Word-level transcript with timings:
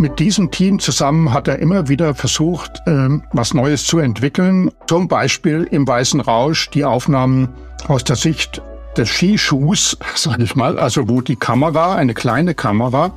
Mit 0.00 0.20
diesem 0.20 0.52
Team 0.52 0.78
zusammen 0.78 1.32
hat 1.32 1.48
er 1.48 1.58
immer 1.58 1.88
wieder 1.88 2.14
versucht, 2.14 2.70
ähm, 2.86 3.24
was 3.32 3.52
Neues 3.52 3.84
zu 3.84 3.98
entwickeln. 3.98 4.70
Zum 4.86 5.08
Beispiel 5.08 5.66
im 5.72 5.88
Weißen 5.88 6.20
Rausch 6.20 6.70
die 6.70 6.84
Aufnahmen 6.84 7.48
aus 7.88 8.04
der 8.04 8.14
Sicht 8.14 8.62
des 8.96 9.08
Skischuhs, 9.08 9.98
sage 10.14 10.44
ich 10.44 10.54
mal, 10.54 10.78
also 10.78 11.08
wo 11.08 11.20
die 11.20 11.34
Kamera, 11.34 11.96
eine 11.96 12.14
kleine 12.14 12.54
Kamera, 12.54 13.12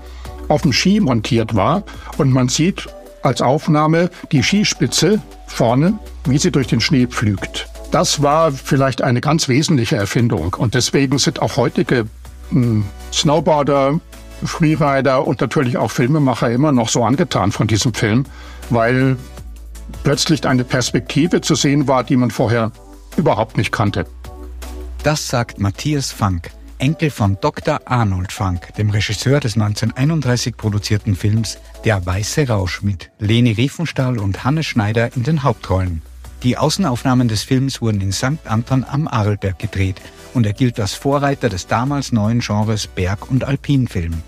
auf 0.48 0.64
dem 0.64 0.74
Ski 0.74 1.00
montiert 1.00 1.56
war 1.56 1.84
und 2.18 2.32
man 2.32 2.50
sieht 2.50 2.88
als 3.22 3.44
Aufnahme 3.44 4.10
die 4.32 4.42
Skispitze 4.42 5.22
vorne, 5.46 6.00
wie 6.26 6.40
sie 6.40 6.52
durch 6.52 6.66
den 6.66 6.82
Schnee 6.82 7.06
pflügt. 7.06 7.68
Das 7.92 8.24
war 8.24 8.52
vielleicht 8.52 9.04
eine 9.04 9.22
ganz 9.22 9.48
wesentliche 9.48 9.98
Erfindung 9.98 10.56
und 10.56 10.74
deswegen 10.74 11.20
sind 11.20 11.44
auch 11.44 11.58
heutige 11.58 12.06
hm, 12.50 12.86
Snowboarder, 13.14 14.00
Freerider 14.44 15.26
und 15.28 15.42
natürlich 15.42 15.78
auch 15.78 15.92
Filmemacher 15.92 16.52
immer 16.52 16.72
noch 16.72 16.90
so 16.90 17.04
angetan 17.04 17.52
von 17.52 17.68
diesem 17.68 17.94
Film, 17.94 18.26
weil 18.70 19.18
plötzlich 20.04 20.46
eine 20.48 20.64
Perspektive 20.64 21.42
zu 21.42 21.56
sehen 21.56 21.88
war, 21.88 22.04
die 22.04 22.18
man 22.18 22.32
vorher 22.32 22.72
überhaupt 23.18 23.58
nicht 23.58 23.72
kannte. 23.72 24.06
Das 25.04 25.28
sagt 25.28 25.60
Matthias 25.60 26.12
Funk, 26.12 26.52
Enkel 26.78 27.10
von 27.10 27.38
Dr. 27.42 27.80
Arnold 27.86 28.32
Funk, 28.32 28.74
dem 28.76 28.90
Regisseur 28.90 29.40
des 29.40 29.56
1931 29.56 30.58
produzierten 30.58 31.16
Films 31.16 31.58
Der 31.86 32.06
Weiße 32.06 32.48
Rausch 32.48 32.82
mit 32.82 33.12
Leni 33.20 33.52
Riefenstahl 33.52 34.20
und 34.20 34.44
Hannes 34.44 34.66
Schneider 34.66 35.16
in 35.16 35.24
den 35.24 35.44
Hauptrollen. 35.44 36.02
Die 36.44 36.58
Außenaufnahmen 36.58 37.28
des 37.28 37.44
Films 37.44 37.82
wurden 37.82 38.02
in 38.02 38.12
St. 38.12 38.46
Anton 38.46 38.84
am 38.84 39.08
Arlberg 39.08 39.60
gedreht 39.60 40.02
und 40.34 40.46
er 40.48 40.54
gilt 40.54 40.80
als 40.80 40.96
Vorreiter 40.96 41.50
des 41.50 41.68
damals 41.68 42.12
neuen 42.12 42.40
Genres 42.40 42.88
Berg- 42.88 43.30
und 43.30 43.44
Alpinfilm. 43.44 44.24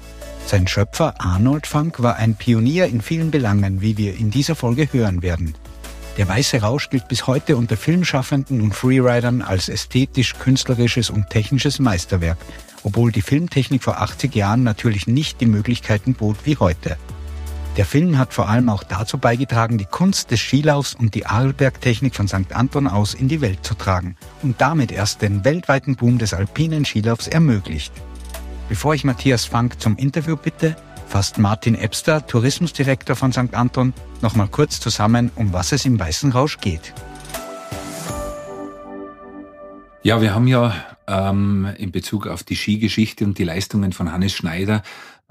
Sein 0.46 0.68
Schöpfer 0.68 1.16
Arnold 1.20 1.66
Funk 1.66 2.04
war 2.04 2.18
ein 2.18 2.36
Pionier 2.36 2.86
in 2.86 3.02
vielen 3.02 3.32
Belangen, 3.32 3.82
wie 3.82 3.98
wir 3.98 4.16
in 4.16 4.30
dieser 4.30 4.56
Folge 4.56 4.88
hören 4.92 5.22
werden. 5.24 5.56
Der 6.18 6.28
Weiße 6.28 6.62
Rausch 6.62 6.90
gilt 6.90 7.08
bis 7.08 7.26
heute 7.26 7.58
unter 7.58 7.76
Filmschaffenden 7.76 8.62
und 8.62 8.76
Freeridern 8.76 9.42
als 9.42 9.68
ästhetisch, 9.68 10.36
künstlerisches 10.38 11.10
und 11.10 11.30
technisches 11.30 11.80
Meisterwerk, 11.80 12.38
obwohl 12.84 13.12
die 13.12 13.24
Filmtechnik 13.24 13.84
vor 13.84 14.00
80 14.00 14.36
Jahren 14.36 14.64
natürlich 14.64 15.08
nicht 15.08 15.42
die 15.42 15.48
Möglichkeiten 15.48 16.14
bot 16.14 16.38
wie 16.44 16.58
heute. 16.58 16.98
Der 17.78 17.86
Film 17.86 18.20
hat 18.20 18.36
vor 18.36 18.48
allem 18.48 18.70
auch 18.70 18.84
dazu 18.84 19.18
beigetragen, 19.18 19.80
die 19.80 19.86
Kunst 19.86 20.30
des 20.30 20.40
Skilaufs 20.40 20.94
und 20.94 21.16
die 21.16 21.26
Arlbergtechnik 21.26 22.14
von 22.14 22.28
St. 22.28 22.54
Anton 22.54 22.88
aus 22.88 23.16
in 23.16 23.28
die 23.28 23.42
Welt 23.42 23.66
zu 23.66 23.74
tragen 23.74 24.16
und 24.44 24.62
damit 24.62 24.92
erst 24.92 25.24
den 25.24 25.44
weltweiten 25.44 25.96
Boom 25.96 26.20
des 26.20 26.36
alpinen 26.36 26.86
Skilaufs 26.86 27.28
ermöglicht. 27.28 27.92
Bevor 28.74 28.96
ich 28.96 29.04
Matthias 29.04 29.46
Funk 29.46 29.80
zum 29.80 29.98
Interview 29.98 30.36
bitte, 30.36 30.76
fasst 31.08 31.38
Martin 31.38 31.76
Ebster, 31.76 32.26
Tourismusdirektor 32.26 33.16
von 33.16 33.32
St. 33.32 33.54
Anton, 33.54 33.94
nochmal 34.24 34.48
kurz 34.48 34.80
zusammen, 34.80 35.30
um 35.36 35.54
was 35.54 35.74
es 35.74 35.86
im 35.86 36.00
Weißen 36.00 36.32
Rausch 36.32 36.58
geht. 36.58 36.92
Ja, 40.02 40.22
wir 40.22 40.34
haben 40.34 40.48
ja 40.48 40.74
ähm, 41.06 41.68
in 41.78 41.92
Bezug 41.92 42.26
auf 42.26 42.42
die 42.42 42.56
Skigeschichte 42.56 43.26
und 43.26 43.38
die 43.38 43.44
Leistungen 43.44 43.94
von 43.94 44.12
Hannes 44.12 44.34
Schneider 44.34 44.82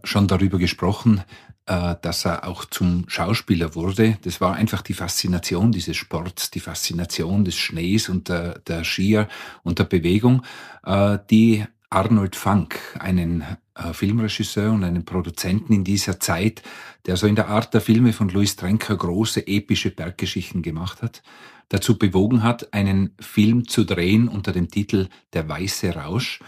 schon 0.05 0.29
darüber 0.29 0.59
gesprochen, 0.59 1.25
äh, 1.67 1.97
dass 2.01 2.25
er 2.25 2.47
auch 2.47 2.65
zum 2.65 3.07
Schauspieler 3.09 3.75
wurde. 3.75 4.19
Das 4.23 4.41
war 4.41 4.55
einfach 4.55 4.83
die 4.83 4.95
Faszination 4.95 5.73
dieses 5.73 5.97
Sports, 5.97 6.53
die 6.53 6.61
Faszination 6.61 7.45
des 7.45 7.57
Schnees 7.57 8.09
und 8.09 8.29
der, 8.29 8.61
der 8.61 8.85
Skier 8.85 9.27
und 9.65 9.81
der 9.81 9.85
Bewegung, 9.85 10.45
äh, 10.85 11.19
die 11.29 11.65
Arnold 11.93 12.37
Funk, 12.37 12.79
einen 12.99 13.45
äh, 13.75 13.93
Filmregisseur 13.93 14.73
und 14.73 14.83
einen 14.83 15.05
Produzenten 15.05 15.73
in 15.73 15.85
dieser 15.85 16.19
Zeit, 16.19 16.63
der 17.07 17.17
so 17.17 17.27
in 17.27 17.37
der 17.37 17.49
Art 17.49 17.75
der 17.75 17.81
Filme 17.81 18.13
von 18.13 18.29
Louis 18.31 18.57
Trenker 18.57 18.97
große 18.97 19.47
epische 19.47 19.91
Berggeschichten 19.91 20.63
gemacht 20.63 21.03
hat, 21.03 21.23
dazu 21.69 21.99
bewogen 21.99 22.43
hat, 22.43 22.73
einen 22.73 23.15
Film 23.21 23.69
zu 23.69 23.85
drehen 23.85 24.29
unter 24.29 24.53
dem 24.53 24.71
Titel 24.71 25.09
Der 25.35 25.49
weiße 25.49 25.95
Rausch, 25.95 26.41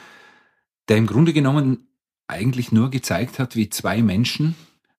der 0.88 0.96
im 0.96 1.06
Grunde 1.06 1.32
genommen 1.32 1.88
eigentlich 2.26 2.72
nur 2.72 2.90
gezeigt 2.90 3.38
hat, 3.38 3.54
wie 3.54 3.68
zwei 3.68 4.02
Menschen, 4.02 4.54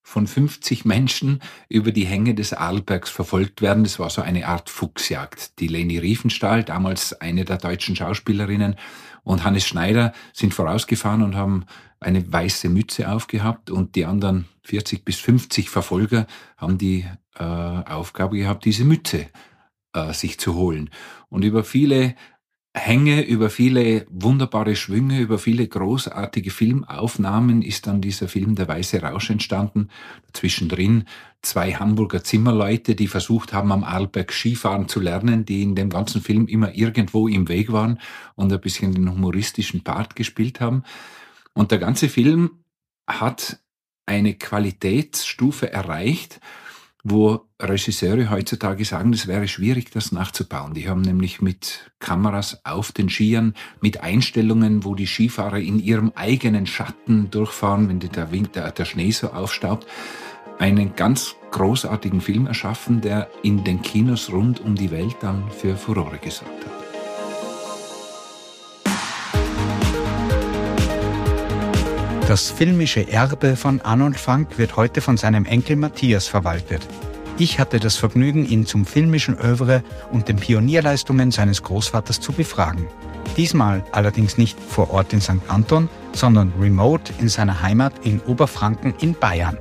von 0.06 0.28
50 0.28 0.84
Menschen 0.84 1.40
über 1.68 1.90
die 1.90 2.06
Hänge 2.06 2.36
des 2.36 2.52
Arlbergs 2.52 3.10
verfolgt 3.10 3.60
werden. 3.60 3.82
Das 3.82 3.98
war 3.98 4.08
so 4.08 4.22
eine 4.22 4.46
Art 4.46 4.70
Fuchsjagd. 4.70 5.58
Die 5.58 5.66
Leni 5.66 5.98
Riefenstahl, 5.98 6.62
damals 6.62 7.12
eine 7.20 7.44
der 7.44 7.56
deutschen 7.56 7.96
Schauspielerinnen, 7.96 8.76
und 9.26 9.42
Hannes 9.42 9.66
Schneider 9.66 10.12
sind 10.32 10.54
vorausgefahren 10.54 11.24
und 11.24 11.34
haben 11.34 11.66
eine 11.98 12.32
weiße 12.32 12.68
Mütze 12.68 13.10
aufgehabt 13.10 13.70
und 13.70 13.96
die 13.96 14.06
anderen 14.06 14.46
40 14.62 15.04
bis 15.04 15.16
50 15.16 15.68
Verfolger 15.68 16.28
haben 16.56 16.78
die 16.78 17.04
äh, 17.36 17.42
Aufgabe 17.42 18.36
gehabt, 18.36 18.64
diese 18.64 18.84
Mütze 18.84 19.26
äh, 19.94 20.12
sich 20.12 20.38
zu 20.38 20.54
holen. 20.54 20.90
Und 21.28 21.42
über 21.42 21.64
viele 21.64 22.14
Hänge, 22.78 23.22
über 23.24 23.48
viele 23.48 24.06
wunderbare 24.10 24.76
Schwünge, 24.76 25.20
über 25.20 25.38
viele 25.38 25.66
großartige 25.66 26.50
Filmaufnahmen 26.50 27.62
ist 27.62 27.86
dann 27.86 28.02
dieser 28.02 28.28
Film 28.28 28.54
Der 28.54 28.68
Weiße 28.68 29.00
Rausch 29.00 29.30
entstanden. 29.30 29.88
Zwischendrin 30.34 31.04
zwei 31.40 31.72
Hamburger 31.72 32.22
Zimmerleute, 32.22 32.94
die 32.94 33.08
versucht 33.08 33.54
haben, 33.54 33.72
am 33.72 33.82
Arlberg 33.82 34.30
Skifahren 34.30 34.88
zu 34.88 35.00
lernen, 35.00 35.46
die 35.46 35.62
in 35.62 35.74
dem 35.74 35.88
ganzen 35.88 36.20
Film 36.20 36.48
immer 36.48 36.74
irgendwo 36.74 37.28
im 37.28 37.48
Weg 37.48 37.72
waren 37.72 37.98
und 38.34 38.52
ein 38.52 38.60
bisschen 38.60 38.92
den 38.92 39.10
humoristischen 39.10 39.82
Part 39.82 40.14
gespielt 40.14 40.60
haben. 40.60 40.82
Und 41.54 41.70
der 41.70 41.78
ganze 41.78 42.10
Film 42.10 42.58
hat 43.06 43.58
eine 44.04 44.34
Qualitätsstufe 44.34 45.72
erreicht, 45.72 46.40
wo 47.08 47.46
Regisseure 47.60 48.30
heutzutage 48.30 48.84
sagen, 48.84 49.12
es 49.12 49.28
wäre 49.28 49.46
schwierig, 49.46 49.90
das 49.92 50.10
nachzubauen. 50.10 50.74
Die 50.74 50.88
haben 50.88 51.02
nämlich 51.02 51.40
mit 51.40 51.92
Kameras 52.00 52.60
auf 52.64 52.90
den 52.90 53.08
Skiern, 53.08 53.54
mit 53.80 54.02
Einstellungen, 54.02 54.84
wo 54.84 54.96
die 54.96 55.06
Skifahrer 55.06 55.58
in 55.58 55.78
ihrem 55.78 56.12
eigenen 56.16 56.66
Schatten 56.66 57.30
durchfahren, 57.30 57.88
wenn 57.88 58.00
der, 58.00 58.32
Wind, 58.32 58.56
der, 58.56 58.72
der 58.72 58.84
Schnee 58.84 59.12
so 59.12 59.28
aufstaubt, 59.28 59.86
einen 60.58 60.96
ganz 60.96 61.36
großartigen 61.52 62.20
Film 62.20 62.46
erschaffen, 62.46 63.00
der 63.00 63.30
in 63.42 63.62
den 63.62 63.82
Kinos 63.82 64.32
rund 64.32 64.60
um 64.60 64.74
die 64.74 64.90
Welt 64.90 65.16
dann 65.20 65.48
für 65.50 65.76
Furore 65.76 66.18
gesorgt 66.18 66.66
hat. 66.66 66.75
Das 72.28 72.50
filmische 72.50 73.08
Erbe 73.08 73.54
von 73.54 73.80
Arnold 73.82 74.18
Funk 74.18 74.58
wird 74.58 74.74
heute 74.74 75.00
von 75.00 75.16
seinem 75.16 75.44
Enkel 75.44 75.76
Matthias 75.76 76.26
verwaltet. 76.26 76.84
Ich 77.38 77.60
hatte 77.60 77.78
das 77.78 77.94
Vergnügen, 77.94 78.44
ihn 78.44 78.66
zum 78.66 78.84
filmischen 78.84 79.38
Övre 79.38 79.84
und 80.10 80.26
den 80.26 80.34
Pionierleistungen 80.34 81.30
seines 81.30 81.62
Großvaters 81.62 82.20
zu 82.20 82.32
befragen. 82.32 82.88
Diesmal 83.36 83.84
allerdings 83.92 84.38
nicht 84.38 84.58
vor 84.58 84.90
Ort 84.90 85.12
in 85.12 85.20
St. 85.20 85.38
Anton, 85.46 85.88
sondern 86.14 86.52
remote 86.58 87.12
in 87.20 87.28
seiner 87.28 87.62
Heimat 87.62 88.04
in 88.04 88.20
Oberfranken 88.22 88.94
in 89.00 89.14
Bayern. 89.14 89.58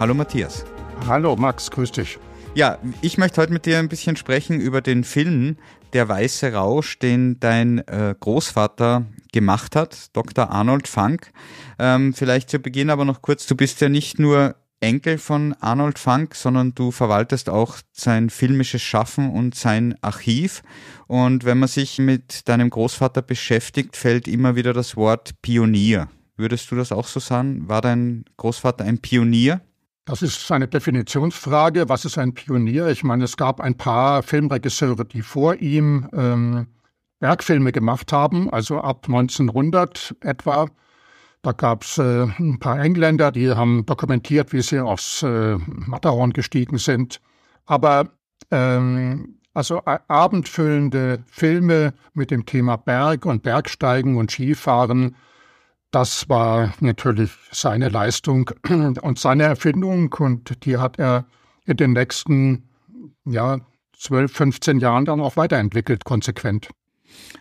Hallo 0.00 0.14
Matthias. 0.14 0.64
Hallo 1.06 1.36
Max, 1.36 1.70
grüß 1.70 1.92
dich. 1.92 2.18
Ja, 2.54 2.78
ich 3.00 3.16
möchte 3.16 3.40
heute 3.40 3.52
mit 3.52 3.64
dir 3.64 3.78
ein 3.78 3.88
bisschen 3.88 4.16
sprechen 4.16 4.58
über 4.60 4.80
den 4.80 5.04
Film 5.04 5.56
Der 5.92 6.08
Weiße 6.08 6.52
Rausch, 6.52 6.98
den 6.98 7.38
dein 7.38 7.78
äh, 7.86 8.16
Großvater 8.18 9.06
gemacht 9.38 9.76
hat, 9.76 10.16
Dr. 10.16 10.50
Arnold 10.50 10.88
Funk. 10.88 11.30
Ähm, 11.78 12.12
vielleicht 12.12 12.50
zu 12.50 12.58
Beginn 12.58 12.90
aber 12.90 13.04
noch 13.04 13.22
kurz, 13.22 13.46
du 13.46 13.54
bist 13.54 13.80
ja 13.80 13.88
nicht 13.88 14.18
nur 14.18 14.56
Enkel 14.80 15.18
von 15.18 15.54
Arnold 15.60 15.98
Funk, 15.98 16.34
sondern 16.34 16.74
du 16.74 16.90
verwaltest 16.90 17.48
auch 17.48 17.76
sein 17.92 18.30
filmisches 18.30 18.82
Schaffen 18.82 19.30
und 19.30 19.54
sein 19.54 19.94
Archiv. 20.00 20.62
Und 21.06 21.44
wenn 21.44 21.58
man 21.58 21.68
sich 21.68 21.98
mit 21.98 22.48
deinem 22.48 22.68
Großvater 22.68 23.22
beschäftigt, 23.22 23.96
fällt 23.96 24.26
immer 24.26 24.56
wieder 24.56 24.72
das 24.72 24.96
Wort 24.96 25.40
Pionier. 25.40 26.08
Würdest 26.36 26.70
du 26.70 26.76
das 26.76 26.90
auch 26.90 27.06
so 27.06 27.20
sagen? 27.20 27.68
War 27.68 27.80
dein 27.80 28.24
Großvater 28.36 28.84
ein 28.84 28.98
Pionier? 28.98 29.60
Das 30.04 30.22
ist 30.22 30.50
eine 30.50 30.66
Definitionsfrage. 30.66 31.88
Was 31.88 32.04
ist 32.04 32.18
ein 32.18 32.34
Pionier? 32.34 32.88
Ich 32.88 33.04
meine, 33.04 33.24
es 33.24 33.36
gab 33.36 33.60
ein 33.60 33.76
paar 33.76 34.22
Filmregisseure, 34.24 35.04
die 35.04 35.22
vor 35.22 35.56
ihm 35.56 36.08
ähm, 36.12 36.66
Werkfilme 37.20 37.72
gemacht 37.72 38.12
haben, 38.12 38.50
also 38.50 38.80
ab 38.80 39.06
1900 39.06 40.16
etwa. 40.20 40.68
Da 41.42 41.52
gab 41.52 41.84
es 41.84 41.98
äh, 41.98 42.24
ein 42.38 42.58
paar 42.58 42.80
Engländer, 42.80 43.30
die 43.30 43.50
haben 43.50 43.86
dokumentiert, 43.86 44.52
wie 44.52 44.62
sie 44.62 44.80
aufs 44.80 45.22
äh, 45.22 45.56
Matterhorn 45.66 46.32
gestiegen 46.32 46.78
sind. 46.78 47.20
Aber 47.66 48.10
ähm, 48.50 49.38
also 49.54 49.82
abendfüllende 49.84 51.24
Filme 51.26 51.94
mit 52.14 52.30
dem 52.30 52.46
Thema 52.46 52.76
Berg 52.76 53.26
und 53.26 53.42
Bergsteigen 53.42 54.16
und 54.16 54.30
Skifahren, 54.30 55.16
das 55.90 56.28
war 56.28 56.74
natürlich 56.80 57.32
seine 57.50 57.88
Leistung 57.88 58.50
und 58.68 59.18
seine 59.18 59.44
Erfindung 59.44 60.12
und 60.18 60.64
die 60.64 60.76
hat 60.76 60.98
er 60.98 61.26
in 61.64 61.76
den 61.76 61.92
nächsten 61.92 62.68
ja, 63.24 63.58
12, 63.96 64.32
15 64.32 64.80
Jahren 64.80 65.04
dann 65.04 65.20
auch 65.20 65.36
weiterentwickelt, 65.36 66.04
konsequent. 66.04 66.68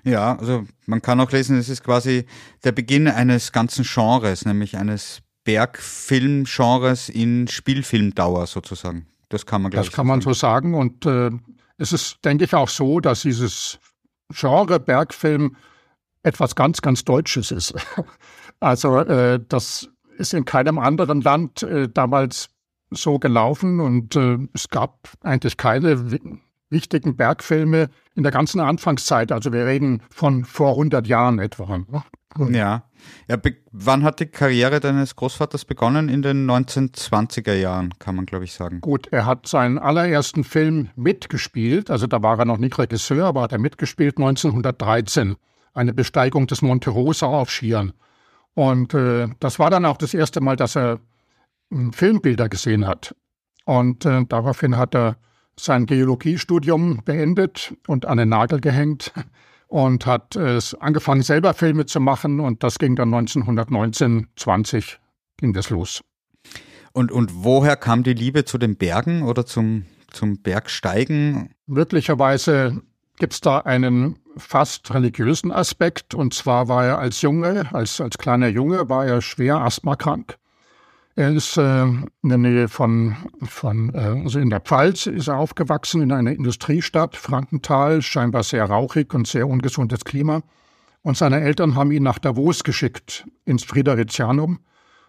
Ja, 0.03 0.37
also 0.37 0.65
man 0.85 1.01
kann 1.01 1.19
auch 1.19 1.31
lesen, 1.31 1.57
es 1.57 1.69
ist 1.69 1.83
quasi 1.83 2.25
der 2.63 2.71
Beginn 2.71 3.07
eines 3.07 3.51
ganzen 3.51 3.83
Genres, 3.83 4.45
nämlich 4.45 4.77
eines 4.77 5.21
Bergfilmgenres 5.43 7.09
in 7.09 7.47
Spielfilmdauer 7.47 8.47
sozusagen. 8.47 9.07
Das 9.29 9.45
kann 9.45 9.61
man, 9.61 9.71
glaube 9.71 9.85
Das 9.85 9.95
kann 9.95 10.07
man 10.07 10.21
so 10.21 10.33
sagen. 10.33 10.73
Und 10.73 11.05
äh, 11.05 11.31
es 11.77 11.93
ist, 11.93 12.23
denke 12.25 12.45
ich, 12.45 12.53
auch 12.53 12.69
so, 12.69 12.99
dass 12.99 13.21
dieses 13.21 13.79
Genre 14.29 14.79
Bergfilm 14.79 15.55
etwas 16.23 16.55
ganz, 16.55 16.81
ganz 16.81 17.05
Deutsches 17.05 17.51
ist. 17.51 17.73
also 18.59 18.99
äh, 18.99 19.39
das 19.47 19.89
ist 20.17 20.33
in 20.33 20.45
keinem 20.45 20.79
anderen 20.79 21.21
Land 21.21 21.63
äh, 21.63 21.87
damals 21.89 22.49
so 22.89 23.19
gelaufen 23.19 23.79
und 23.79 24.15
äh, 24.15 24.37
es 24.53 24.69
gab 24.69 25.09
eigentlich 25.21 25.57
keine 25.57 26.09
wichtigen 26.69 27.15
Bergfilme 27.15 27.89
in 28.15 28.23
der 28.23 28.31
ganzen 28.31 28.59
Anfangszeit. 28.59 29.31
Also 29.31 29.53
wir 29.53 29.65
reden 29.65 30.01
von 30.09 30.45
vor 30.45 30.71
100 30.71 31.07
Jahren 31.07 31.39
etwa. 31.39 31.77
Ne? 31.77 32.03
Ja. 32.51 32.83
ja 33.27 33.41
wann 33.71 34.03
hat 34.03 34.19
die 34.19 34.25
Karriere 34.25 34.79
deines 34.79 35.15
Großvaters 35.15 35.65
begonnen? 35.65 36.09
In 36.09 36.21
den 36.21 36.49
1920er 36.49 37.53
Jahren, 37.53 37.93
kann 37.99 38.15
man 38.15 38.25
glaube 38.25 38.45
ich 38.45 38.53
sagen. 38.53 38.81
Gut, 38.81 39.07
er 39.11 39.25
hat 39.25 39.47
seinen 39.47 39.77
allerersten 39.77 40.43
Film 40.43 40.89
mitgespielt. 40.95 41.89
Also 41.89 42.07
da 42.07 42.21
war 42.21 42.39
er 42.39 42.45
noch 42.45 42.57
nicht 42.57 42.77
Regisseur, 42.77 43.25
aber 43.25 43.41
hat 43.41 43.53
er 43.53 43.59
mitgespielt 43.59 44.17
1913. 44.17 45.35
Eine 45.73 45.93
Besteigung 45.93 46.47
des 46.47 46.61
Monte 46.61 46.89
Rosa 46.89 47.27
auf 47.27 47.51
Skiern. 47.51 47.93
Und 48.55 48.95
äh, 48.95 49.27
das 49.39 49.59
war 49.59 49.69
dann 49.69 49.85
auch 49.85 49.97
das 49.97 50.15
erste 50.15 50.41
Mal, 50.41 50.55
dass 50.55 50.75
er 50.75 50.99
hm, 51.71 51.93
Filmbilder 51.93 52.49
gesehen 52.49 52.87
hat. 52.87 53.15
Und 53.65 54.05
äh, 54.05 54.25
daraufhin 54.27 54.77
hat 54.77 54.95
er 54.95 55.17
sein 55.59 55.85
Geologiestudium 55.85 57.01
beendet 57.03 57.75
und 57.87 58.05
an 58.05 58.17
den 58.17 58.29
Nagel 58.29 58.61
gehängt 58.61 59.11
und 59.67 60.05
hat 60.05 60.35
es 60.35 60.73
angefangen, 60.75 61.23
selber 61.23 61.53
Filme 61.53 61.85
zu 61.85 61.99
machen 61.99 62.39
und 62.39 62.63
das 62.63 62.79
ging 62.79 62.95
dann 62.95 63.13
1919, 63.13 64.27
20 64.35 64.99
ging 65.37 65.53
das 65.53 65.69
los. 65.69 66.03
Und, 66.93 67.11
und 67.11 67.31
woher 67.33 67.75
kam 67.75 68.03
die 68.03 68.13
Liebe 68.13 68.45
zu 68.45 68.57
den 68.57 68.77
Bergen 68.77 69.23
oder 69.23 69.45
zum, 69.45 69.85
zum 70.11 70.41
Bergsteigen? 70.41 71.51
Wirklicherweise 71.67 72.81
gibt 73.19 73.33
es 73.33 73.41
da 73.41 73.59
einen 73.59 74.17
fast 74.37 74.93
religiösen 74.93 75.51
Aspekt 75.51 76.13
und 76.13 76.33
zwar 76.33 76.67
war 76.67 76.85
er 76.85 76.99
als 76.99 77.21
Junge, 77.21 77.73
als, 77.73 77.99
als 77.99 78.17
kleiner 78.17 78.47
Junge 78.47 78.89
war 78.89 79.05
er 79.05 79.21
schwer 79.21 79.57
asthmakrank 79.57 80.37
er 81.17 81.31
ist 81.33 81.57
äh, 81.57 81.83
in 81.83 82.09
der 82.23 82.37
Nähe 82.37 82.67
von, 82.67 83.15
von 83.41 83.91
äh, 83.95 84.21
also 84.23 84.37
in 84.37 84.51
der 84.51 84.59
Pfalz 84.59 85.07
ist 85.07 85.27
er 85.27 85.37
aufgewachsen, 85.37 86.03
in 86.03 86.11
einer 86.11 86.31
Industriestadt, 86.31 87.15
Frankenthal, 87.15 88.03
scheinbar 88.03 88.43
sehr 88.43 88.65
rauchig 88.65 89.15
und 89.15 89.27
sehr 89.27 89.47
ungesundes 89.47 90.05
Klima. 90.05 90.43
Und 91.01 91.17
seine 91.17 91.41
Eltern 91.41 91.73
haben 91.73 91.91
ihn 91.91 92.03
nach 92.03 92.19
Davos 92.19 92.63
geschickt, 92.63 93.25
ins 93.45 93.63
Fridericianum. 93.63 94.59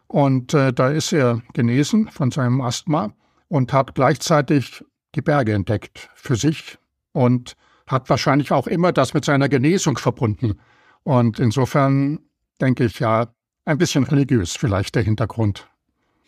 Und 0.07 0.55
äh, 0.55 0.73
da 0.73 0.89
ist 0.89 1.13
er 1.13 1.43
genesen 1.53 2.09
von 2.09 2.31
seinem 2.31 2.63
Asthma 2.63 3.13
und 3.49 3.75
hat 3.75 3.95
gleichzeitig 3.95 4.83
die 5.15 5.23
Berge 5.23 5.53
entdeckt 5.53 6.09
für 6.15 6.37
sich 6.37 6.79
und 7.13 7.55
hat 7.87 8.09
wahrscheinlich 8.09 8.51
auch 8.51 8.67
immer 8.67 8.93
das 8.93 9.13
mit 9.13 9.27
seiner 9.27 9.51
Genesung 9.51 9.99
verbunden. 9.99 10.59
Und 11.03 11.39
insofern 11.39 12.21
denke 12.63 12.87
ich 12.87 12.99
ja, 12.99 13.29
ein 13.67 13.77
bisschen 13.77 14.05
religiös 14.05 14.57
vielleicht 14.57 14.95
der 14.95 15.03
Hintergrund. 15.03 15.69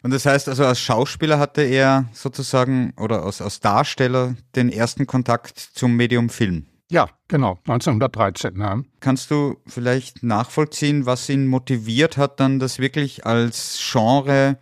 Und 0.02 0.12
das 0.12 0.26
heißt 0.26 0.49
also, 0.49 0.64
als 0.64 0.81
Schauspieler 0.81 1.38
hatte 1.38 1.62
er 1.62 2.06
sozusagen 2.12 2.93
oder 2.97 3.25
als, 3.25 3.43
als 3.43 3.61
Darsteller 3.61 4.35
den 4.56 4.70
ersten 4.70 5.06
Kontakt 5.06 5.58
zum 5.58 5.97
Medium 5.97 6.31
Film. 6.31 6.67
Ja, 6.91 7.08
genau, 7.29 7.58
1913. 7.69 8.58
Ja. 8.58 8.82
Kannst 8.99 9.31
du 9.31 9.58
vielleicht 9.67 10.25
nachvollziehen, 10.25 11.06
was 11.06 11.29
ihn 11.29 11.47
motiviert 11.47 12.17
hat, 12.17 12.41
dann 12.41 12.58
das 12.58 12.81
wirklich 12.81 13.26
als 13.26 13.79
Genre 13.93 14.58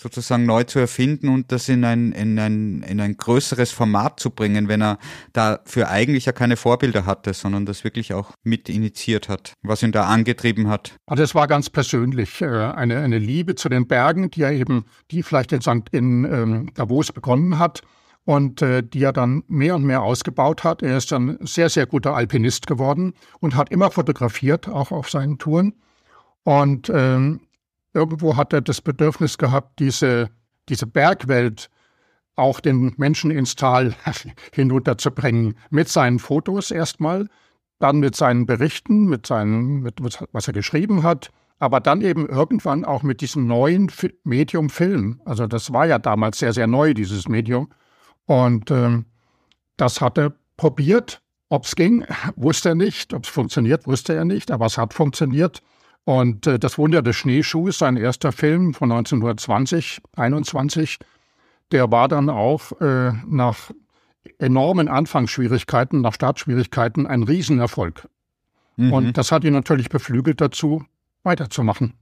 sozusagen 0.00 0.46
neu 0.46 0.64
zu 0.64 0.78
erfinden 0.78 1.28
und 1.28 1.52
das 1.52 1.68
in 1.68 1.84
ein, 1.84 2.12
in 2.12 2.38
ein, 2.38 2.82
in 2.82 3.00
ein 3.00 3.16
größeres 3.16 3.70
Format 3.70 4.18
zu 4.18 4.30
bringen, 4.30 4.68
wenn 4.68 4.82
er 4.82 4.98
dafür 5.32 5.90
eigentlich 5.90 6.24
ja 6.24 6.32
keine 6.32 6.56
Vorbilder 6.56 7.04
hatte, 7.04 7.34
sondern 7.34 7.66
das 7.66 7.84
wirklich 7.84 8.14
auch 8.14 8.32
mit 8.42 8.68
initiiert 8.68 9.28
hat, 9.28 9.52
was 9.62 9.82
ihn 9.82 9.92
da 9.92 10.04
angetrieben 10.06 10.68
hat. 10.68 10.94
Also 11.06 11.22
es 11.22 11.34
war 11.34 11.46
ganz 11.46 11.68
persönlich 11.68 12.40
äh, 12.40 12.46
eine, 12.46 13.00
eine 13.00 13.18
Liebe 13.18 13.54
zu 13.56 13.68
den 13.68 13.86
Bergen, 13.86 14.30
die 14.30 14.42
er 14.42 14.52
eben, 14.52 14.86
die 15.10 15.22
vielleicht 15.22 15.52
in, 15.52 15.60
St. 15.60 15.90
in 15.92 16.24
ähm, 16.24 16.70
Davos 16.74 17.12
begonnen 17.12 17.58
hat 17.58 17.82
und 18.24 18.62
äh, 18.62 18.82
die 18.82 19.02
er 19.02 19.12
dann 19.12 19.42
mehr 19.48 19.74
und 19.74 19.84
mehr 19.84 20.02
ausgebaut 20.02 20.64
hat. 20.64 20.82
Er 20.82 20.96
ist 20.96 21.12
dann 21.12 21.36
sehr, 21.42 21.68
sehr 21.68 21.86
guter 21.86 22.14
Alpinist 22.14 22.66
geworden 22.66 23.12
und 23.40 23.54
hat 23.54 23.70
immer 23.70 23.90
fotografiert, 23.90 24.66
auch 24.68 24.92
auf 24.92 25.10
seinen 25.10 25.38
Touren. 25.38 25.74
Und 26.42 26.90
ähm, 26.94 27.40
irgendwo 27.94 28.36
hat 28.36 28.52
er 28.52 28.60
das 28.60 28.80
Bedürfnis 28.80 29.38
gehabt, 29.38 29.78
diese, 29.78 30.30
diese 30.68 30.86
Bergwelt 30.86 31.70
auch 32.36 32.60
den 32.60 32.94
Menschen 32.96 33.30
ins 33.30 33.56
Tal 33.56 33.94
hinunterzubringen. 34.52 35.56
Mit 35.70 35.88
seinen 35.88 36.18
Fotos 36.18 36.70
erstmal, 36.70 37.28
dann 37.78 37.98
mit 37.98 38.16
seinen 38.16 38.46
Berichten, 38.46 39.06
mit 39.06 39.26
seinen, 39.26 39.80
mit 39.80 40.00
was 40.32 40.46
er 40.46 40.54
geschrieben 40.54 41.02
hat, 41.02 41.30
aber 41.58 41.80
dann 41.80 42.00
eben 42.00 42.26
irgendwann 42.26 42.84
auch 42.84 43.02
mit 43.02 43.20
diesem 43.20 43.46
neuen 43.46 43.92
Medium 44.24 44.70
Film. 44.70 45.20
Also 45.26 45.46
das 45.46 45.72
war 45.72 45.86
ja 45.86 45.98
damals 45.98 46.38
sehr, 46.38 46.54
sehr 46.54 46.66
neu, 46.66 46.94
dieses 46.94 47.28
Medium. 47.28 47.68
Und 48.24 48.70
ähm, 48.70 49.04
das 49.76 50.00
hat 50.00 50.18
er 50.18 50.32
probiert. 50.56 51.20
Ob 51.50 51.64
es 51.64 51.76
ging, 51.76 52.06
wusste 52.36 52.70
er 52.70 52.74
nicht. 52.74 53.12
Ob 53.12 53.24
es 53.24 53.30
funktioniert, 53.30 53.86
wusste 53.86 54.14
er 54.14 54.24
nicht. 54.24 54.50
Aber 54.50 54.66
es 54.66 54.78
hat 54.78 54.94
funktioniert. 54.94 55.62
Und 56.04 56.46
äh, 56.46 56.58
das 56.58 56.78
Wunder 56.78 57.02
des 57.02 57.16
Schneeschuhs, 57.16 57.78
sein 57.78 57.96
erster 57.96 58.32
Film 58.32 58.74
von 58.74 58.90
1920, 58.90 60.00
21, 60.16 60.98
der 61.72 61.90
war 61.90 62.08
dann 62.08 62.28
auch 62.28 62.72
äh, 62.80 63.12
nach 63.26 63.70
enormen 64.38 64.88
Anfangsschwierigkeiten, 64.88 66.00
nach 66.00 66.14
Startschwierigkeiten 66.14 67.06
ein 67.06 67.22
Riesenerfolg. 67.22 68.08
Mhm. 68.76 68.92
Und 68.92 69.18
das 69.18 69.32
hat 69.32 69.44
ihn 69.44 69.52
natürlich 69.52 69.88
beflügelt 69.88 70.40
dazu, 70.40 70.84
weiterzumachen. 71.22 71.94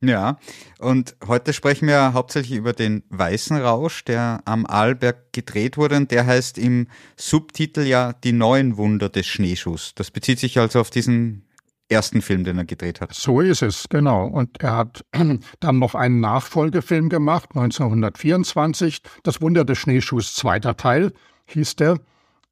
Ja, 0.00 0.38
und 0.78 1.16
heute 1.26 1.52
sprechen 1.52 1.88
wir 1.88 2.12
hauptsächlich 2.12 2.56
über 2.56 2.72
den 2.72 3.02
Weißen 3.08 3.56
Rausch, 3.56 4.04
der 4.04 4.42
am 4.44 4.64
Arlberg 4.64 5.32
gedreht 5.32 5.76
wurde 5.76 5.96
und 5.96 6.12
der 6.12 6.24
heißt 6.24 6.56
im 6.56 6.86
Subtitel 7.16 7.80
ja 7.80 8.12
Die 8.12 8.30
neuen 8.30 8.76
Wunder 8.76 9.08
des 9.08 9.26
Schneeschuhs. 9.26 9.94
Das 9.96 10.12
bezieht 10.12 10.38
sich 10.38 10.56
also 10.60 10.78
auf 10.78 10.90
diesen 10.90 11.47
ersten 11.88 12.22
Film, 12.22 12.44
den 12.44 12.58
er 12.58 12.64
gedreht 12.64 13.00
hat. 13.00 13.14
So 13.14 13.40
ist 13.40 13.62
es, 13.62 13.88
genau. 13.88 14.26
Und 14.26 14.60
er 14.62 14.76
hat 14.76 15.04
dann 15.60 15.78
noch 15.78 15.94
einen 15.94 16.20
Nachfolgefilm 16.20 17.08
gemacht, 17.08 17.50
1924. 17.54 19.02
Das 19.22 19.40
Wunder 19.40 19.64
des 19.64 19.78
Schneeschuhs, 19.78 20.34
zweiter 20.34 20.76
Teil, 20.76 21.12
hieß 21.46 21.76
der. 21.76 21.94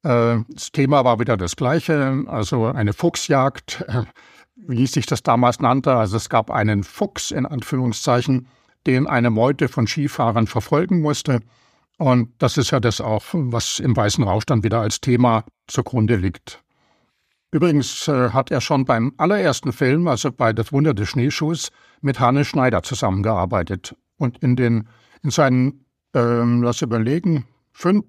Äh, 0.03 0.39
das 0.49 0.71
Thema 0.71 1.05
war 1.05 1.19
wieder 1.19 1.37
das 1.37 1.55
gleiche, 1.55 2.23
also 2.27 2.65
eine 2.65 2.93
Fuchsjagd, 2.93 3.85
äh, 3.87 4.03
wie 4.55 4.87
sich 4.87 5.05
das 5.05 5.23
damals 5.23 5.59
nannte. 5.59 5.93
Also 5.93 6.17
es 6.17 6.29
gab 6.29 6.49
einen 6.49 6.83
Fuchs 6.83 7.31
in 7.31 7.45
Anführungszeichen, 7.45 8.47
den 8.85 9.07
eine 9.07 9.29
Meute 9.29 9.67
von 9.67 9.87
Skifahrern 9.87 10.47
verfolgen 10.47 11.01
musste. 11.01 11.41
Und 11.97 12.29
das 12.37 12.57
ist 12.57 12.71
ja 12.71 12.79
das 12.79 13.01
auch, 13.01 13.23
was 13.33 13.79
im 13.79 13.95
Weißen 13.95 14.23
Rausch 14.23 14.45
dann 14.45 14.63
wieder 14.63 14.81
als 14.81 15.01
Thema 15.01 15.43
zugrunde 15.67 16.15
liegt. 16.15 16.63
Übrigens 17.51 18.07
äh, 18.07 18.31
hat 18.31 18.51
er 18.51 18.59
schon 18.59 18.85
beim 18.85 19.13
allerersten 19.17 19.71
Film, 19.71 20.07
also 20.07 20.31
bei 20.31 20.51
Das 20.51 20.73
Wunder 20.73 20.93
des 20.93 21.09
Schneeschuhs, 21.09 21.69
mit 22.01 22.19
Hannes 22.19 22.47
Schneider 22.47 22.83
zusammengearbeitet. 22.83 23.95
Und 24.17 24.37
in 24.39 24.55
den, 24.55 24.87
in 25.23 25.29
seinen, 25.29 25.85
ähm, 26.13 26.61
lass 26.61 26.81
überlegen, 26.81 27.45
fünf 27.71 28.05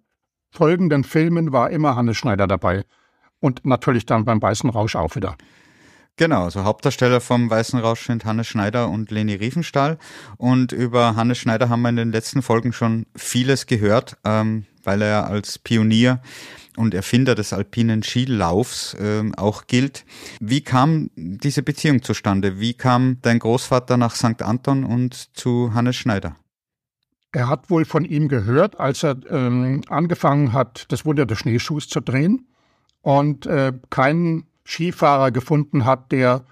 folgenden 0.50 1.04
Filmen 1.04 1.52
war 1.52 1.70
immer 1.70 1.94
Hannes 1.94 2.16
Schneider 2.16 2.46
dabei. 2.46 2.84
Und 3.40 3.64
natürlich 3.64 4.06
dann 4.06 4.24
beim 4.24 4.42
Weißen 4.42 4.68
Rausch 4.70 4.96
auch 4.96 5.14
wieder. 5.14 5.36
Genau, 6.18 6.42
also 6.42 6.64
Hauptdarsteller 6.64 7.20
vom 7.20 7.48
Weißen 7.48 7.78
Rausch 7.78 8.06
sind 8.06 8.24
Hannes 8.24 8.48
Schneider 8.48 8.88
und 8.88 9.12
Leni 9.12 9.34
Riefenstahl. 9.34 9.98
Und 10.36 10.72
über 10.72 11.14
Hannes 11.14 11.38
Schneider 11.38 11.68
haben 11.68 11.82
wir 11.82 11.90
in 11.90 11.96
den 11.96 12.10
letzten 12.10 12.42
Folgen 12.42 12.72
schon 12.72 13.06
vieles 13.14 13.66
gehört, 13.66 14.16
ähm, 14.24 14.64
weil 14.82 15.00
er 15.00 15.28
als 15.28 15.60
Pionier 15.60 16.20
und 16.76 16.92
Erfinder 16.92 17.36
des 17.36 17.52
alpinen 17.52 18.02
Skilaufs 18.02 18.94
äh, 18.94 19.30
auch 19.36 19.68
gilt. 19.68 20.04
Wie 20.40 20.60
kam 20.60 21.10
diese 21.14 21.62
Beziehung 21.62 22.02
zustande? 22.02 22.58
Wie 22.58 22.74
kam 22.74 23.18
dein 23.22 23.38
Großvater 23.38 23.96
nach 23.96 24.16
St. 24.16 24.42
Anton 24.42 24.82
und 24.82 25.36
zu 25.36 25.72
Hannes 25.72 25.94
Schneider? 25.94 26.34
Er 27.30 27.48
hat 27.48 27.70
wohl 27.70 27.84
von 27.84 28.04
ihm 28.04 28.26
gehört, 28.26 28.80
als 28.80 29.04
er 29.04 29.18
ähm, 29.30 29.82
angefangen 29.88 30.52
hat, 30.52 30.86
das 30.88 31.04
Wunder 31.04 31.26
des 31.26 31.38
Schneeschuhs 31.38 31.88
zu 31.88 32.00
drehen 32.00 32.48
und 33.02 33.46
äh, 33.46 33.72
keinen 33.90 34.47
Skifahrer 34.68 35.30
gefunden 35.30 35.84
hat, 35.84 36.12
der 36.12 36.44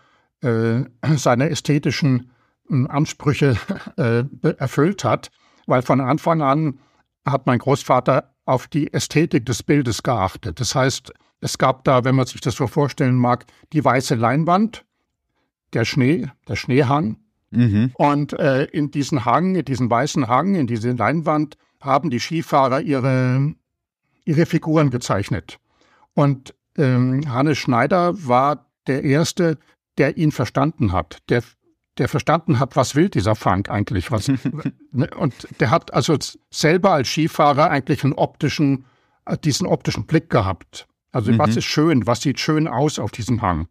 äh, 0.43 0.85
seine 1.17 1.51
ästhetischen 1.51 2.31
äh, 2.71 2.87
Ansprüche 2.89 3.57
äh, 3.97 4.25
erfüllt 4.59 5.05
hat, 5.05 5.31
weil 5.67 5.83
von 5.83 6.01
Anfang 6.01 6.43
an 6.43 6.79
hat 7.25 7.47
mein 7.47 7.59
Großvater 7.59 8.35
auf 8.45 8.69
die 8.69 8.93
Ästhetik 8.93 9.45
des 9.47 9.63
Bildes 9.63 10.03
geachtet. 10.03 10.61
Das 10.61 10.75
heißt, 10.75 11.13
es 11.41 11.59
gab 11.59 11.85
da, 11.85 12.05
wenn 12.05 12.15
man 12.15 12.27
sich 12.27 12.41
das 12.41 12.55
so 12.55 12.67
vorstellen 12.67 13.17
mag, 13.17 13.47
die 13.73 13.85
weiße 13.85 14.15
Leinwand, 14.15 14.85
der 15.73 15.85
Schnee, 15.85 16.29
der 16.49 16.57
Schneehang, 16.57 17.17
Mhm. 17.51 17.93
Und 17.95 18.33
äh, 18.35 18.65
in 18.65 18.91
diesen 18.91 19.25
Hang, 19.25 19.55
in 19.55 19.65
diesen 19.65 19.89
weißen 19.89 20.29
Hang, 20.29 20.55
in 20.55 20.67
diese 20.67 20.93
Leinwand 20.93 21.57
haben 21.81 22.11
die 22.11 22.21
Skifahrer 22.21 22.81
ihre, 22.81 23.55
ihre 24.25 24.47
Figuren 24.47 24.91
gezeichnet. 24.91 25.59
Und 26.15 26.55
ähm, 26.78 27.33
Hannes 27.33 27.59
Schneider 27.59 28.14
war 28.26 28.66
der 28.87 29.04
Erste, 29.04 29.59
der 29.99 30.16
ihn 30.16 30.33
verstanden 30.33 30.92
hat, 30.92 31.18
der, 31.28 31.42
der 31.99 32.09
verstanden 32.09 32.59
hat, 32.59 32.76
was 32.76 32.95
will 32.95 33.09
dieser 33.09 33.35
Funk 33.35 33.71
eigentlich. 33.71 34.11
Was, 34.11 34.28
ne? 34.92 35.11
und 35.16 35.49
der 35.61 35.71
hat 35.71 35.92
also 35.95 36.16
selber 36.50 36.92
als 36.92 37.09
Skifahrer 37.09 37.71
eigentlich 37.71 38.04
einen 38.04 38.12
optischen, 38.12 38.85
äh, 39.25 39.37
diesen 39.38 39.66
optischen 39.66 40.06
Blick 40.06 40.30
gehabt. 40.30 40.87
Also 41.12 41.33
mhm. 41.33 41.38
was 41.38 41.56
ist 41.56 41.64
schön, 41.64 42.06
was 42.06 42.21
sieht 42.21 42.40
schön 42.40 42.68
aus 42.68 42.99
auf 42.99 43.11
diesem 43.11 43.42
Hang. 43.42 43.68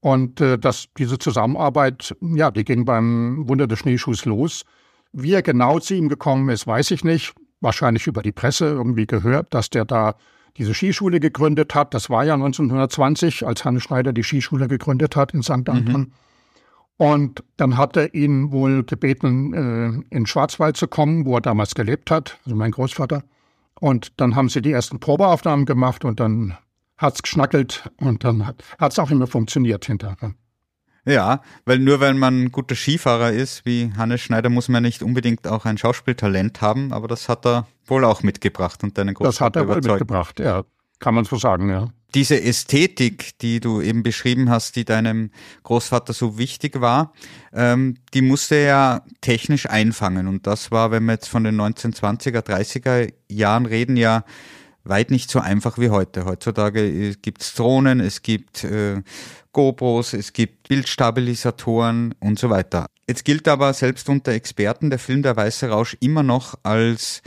Und 0.00 0.40
äh, 0.40 0.58
das, 0.58 0.88
diese 0.98 1.18
Zusammenarbeit, 1.18 2.16
ja, 2.20 2.50
die 2.50 2.64
ging 2.64 2.84
beim 2.84 3.48
Wunder 3.48 3.66
des 3.66 3.78
Schneeschuhs 3.78 4.24
los. 4.24 4.64
Wie 5.12 5.32
er 5.32 5.42
genau 5.42 5.78
zu 5.78 5.94
ihm 5.94 6.08
gekommen 6.08 6.48
ist, 6.48 6.66
weiß 6.66 6.90
ich 6.90 7.04
nicht. 7.04 7.34
Wahrscheinlich 7.60 8.08
über 8.08 8.22
die 8.22 8.32
Presse 8.32 8.66
irgendwie 8.66 9.06
gehört, 9.06 9.54
dass 9.54 9.70
der 9.70 9.84
da 9.84 10.16
diese 10.56 10.74
Skischule 10.74 11.20
gegründet 11.20 11.74
hat. 11.74 11.94
Das 11.94 12.10
war 12.10 12.24
ja 12.24 12.34
1920, 12.34 13.46
als 13.46 13.64
Hannes 13.64 13.82
Schneider 13.82 14.12
die 14.12 14.22
Skischule 14.22 14.68
gegründet 14.68 15.16
hat 15.16 15.34
in 15.34 15.42
St. 15.42 15.68
Anton. 15.68 15.84
Mhm. 15.84 16.12
Und 16.96 17.42
dann 17.56 17.76
hat 17.76 17.96
er 17.96 18.14
ihn 18.14 18.52
wohl 18.52 18.84
gebeten, 18.84 19.54
äh, 19.54 20.14
in 20.14 20.26
Schwarzwald 20.26 20.76
zu 20.76 20.86
kommen, 20.86 21.26
wo 21.26 21.36
er 21.36 21.40
damals 21.40 21.74
gelebt 21.74 22.10
hat, 22.10 22.38
also 22.44 22.54
mein 22.54 22.70
Großvater. 22.70 23.24
Und 23.80 24.20
dann 24.20 24.36
haben 24.36 24.48
sie 24.48 24.62
die 24.62 24.70
ersten 24.70 25.00
Probeaufnahmen 25.00 25.66
gemacht 25.66 26.04
und 26.04 26.20
dann 26.20 26.56
hat's 26.98 27.22
geschnackelt 27.22 27.90
und 27.96 28.22
dann 28.22 28.46
hat 28.46 28.62
es 28.92 28.98
auch 28.98 29.10
immer 29.10 29.26
funktioniert 29.26 29.86
hinterher. 29.86 30.34
Ja, 31.04 31.42
weil 31.64 31.80
nur 31.80 32.00
weil 32.00 32.14
man 32.14 32.44
ein 32.44 32.52
guter 32.52 32.76
Skifahrer 32.76 33.32
ist, 33.32 33.66
wie 33.66 33.92
Hannes 33.96 34.20
Schneider, 34.20 34.50
muss 34.50 34.68
man 34.68 34.84
nicht 34.84 35.02
unbedingt 35.02 35.48
auch 35.48 35.64
ein 35.64 35.76
Schauspieltalent 35.76 36.60
haben, 36.60 36.92
aber 36.92 37.08
das 37.08 37.28
hat 37.28 37.44
er 37.44 37.66
wohl 37.86 38.04
auch 38.04 38.22
mitgebracht 38.22 38.84
und 38.84 38.96
deine 38.98 39.12
Großvater 39.12 39.30
Das 39.30 39.40
hat 39.40 39.56
er 39.56 39.68
wohl 39.68 39.92
mitgebracht, 39.92 40.38
ja. 40.38 40.64
Kann 41.00 41.14
man 41.14 41.24
so 41.24 41.36
sagen, 41.36 41.68
ja. 41.70 41.88
Diese 42.14 42.40
Ästhetik, 42.40 43.38
die 43.38 43.58
du 43.58 43.80
eben 43.80 44.02
beschrieben 44.04 44.50
hast, 44.50 44.76
die 44.76 44.84
deinem 44.84 45.30
Großvater 45.64 46.12
so 46.12 46.38
wichtig 46.38 46.80
war, 46.80 47.12
ähm, 47.52 47.96
die 48.14 48.22
musste 48.22 48.56
er 48.56 48.66
ja 48.66 49.02
technisch 49.22 49.68
einfangen. 49.68 50.28
Und 50.28 50.46
das 50.46 50.70
war, 50.70 50.90
wenn 50.90 51.04
wir 51.06 51.14
jetzt 51.14 51.28
von 51.28 51.42
den 51.42 51.58
1920er, 51.58 52.40
30er 52.40 53.12
Jahren 53.28 53.66
reden, 53.66 53.96
ja 53.96 54.24
weit 54.84 55.10
nicht 55.10 55.30
so 55.30 55.40
einfach 55.40 55.78
wie 55.78 55.90
heute. 55.90 56.24
Heutzutage 56.24 57.14
gibt 57.16 57.42
es 57.42 57.54
Drohnen, 57.54 58.00
es 58.00 58.22
gibt 58.22 58.64
äh, 58.64 59.02
GoPros, 59.52 60.12
es 60.14 60.32
gibt 60.32 60.68
Bildstabilisatoren 60.68 62.14
und 62.20 62.38
so 62.38 62.50
weiter. 62.50 62.86
Jetzt 63.06 63.24
gilt 63.24 63.48
aber 63.48 63.72
selbst 63.74 64.08
unter 64.08 64.32
Experten 64.32 64.90
der 64.90 64.98
Film 64.98 65.22
Der 65.22 65.36
Weiße 65.36 65.68
Rausch 65.68 65.96
immer 66.00 66.22
noch 66.22 66.54
als 66.62 67.22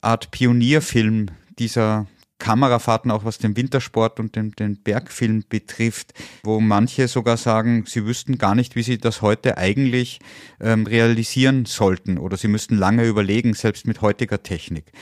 Art 0.00 0.30
Pionierfilm 0.30 1.28
dieser 1.58 2.06
Kamerafahrten, 2.38 3.10
auch 3.10 3.24
was 3.24 3.38
den 3.38 3.56
Wintersport 3.56 4.20
und 4.20 4.36
den, 4.36 4.50
den 4.52 4.82
Bergfilm 4.82 5.44
betrifft, 5.48 6.12
wo 6.42 6.60
manche 6.60 7.08
sogar 7.08 7.36
sagen, 7.36 7.84
sie 7.86 8.04
wüssten 8.04 8.38
gar 8.38 8.54
nicht, 8.54 8.76
wie 8.76 8.82
sie 8.82 8.98
das 8.98 9.22
heute 9.22 9.56
eigentlich 9.56 10.18
ähm, 10.60 10.86
realisieren 10.86 11.64
sollten 11.64 12.18
oder 12.18 12.36
sie 12.36 12.48
müssten 12.48 12.76
lange 12.76 13.06
überlegen, 13.06 13.54
selbst 13.54 13.86
mit 13.86 14.02
heutiger 14.02 14.42
Technik. 14.42 14.92